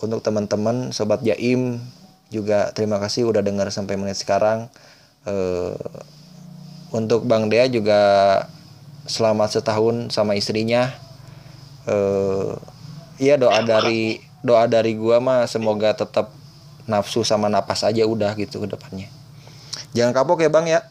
Untuk 0.00 0.24
teman-teman 0.24 0.96
sobat 0.96 1.20
Jaim 1.20 1.76
juga 2.32 2.72
terima 2.72 2.96
kasih 2.96 3.28
udah 3.28 3.44
dengar 3.44 3.68
sampai 3.68 4.00
menit 4.00 4.16
sekarang. 4.16 4.72
Uh, 5.28 5.76
untuk 6.90 7.28
Bang 7.28 7.52
Dea 7.52 7.68
juga 7.68 8.00
selamat 9.04 9.60
setahun 9.60 10.10
sama 10.14 10.34
istrinya. 10.34 10.88
Uh, 11.84 12.56
iya 13.20 13.36
doa 13.36 13.60
dari 13.60 14.24
doa 14.40 14.64
dari 14.64 14.96
gua 14.96 15.20
mah 15.20 15.44
semoga 15.44 15.92
tetap 15.92 16.32
nafsu 16.88 17.22
sama 17.22 17.52
napas 17.52 17.84
aja 17.84 18.08
udah 18.08 18.32
gitu 18.40 18.62
ke 18.64 18.68
depannya. 18.70 19.08
Jangan 19.92 20.16
kapok 20.16 20.40
ya 20.40 20.50
Bang 20.50 20.64
ya 20.70 20.86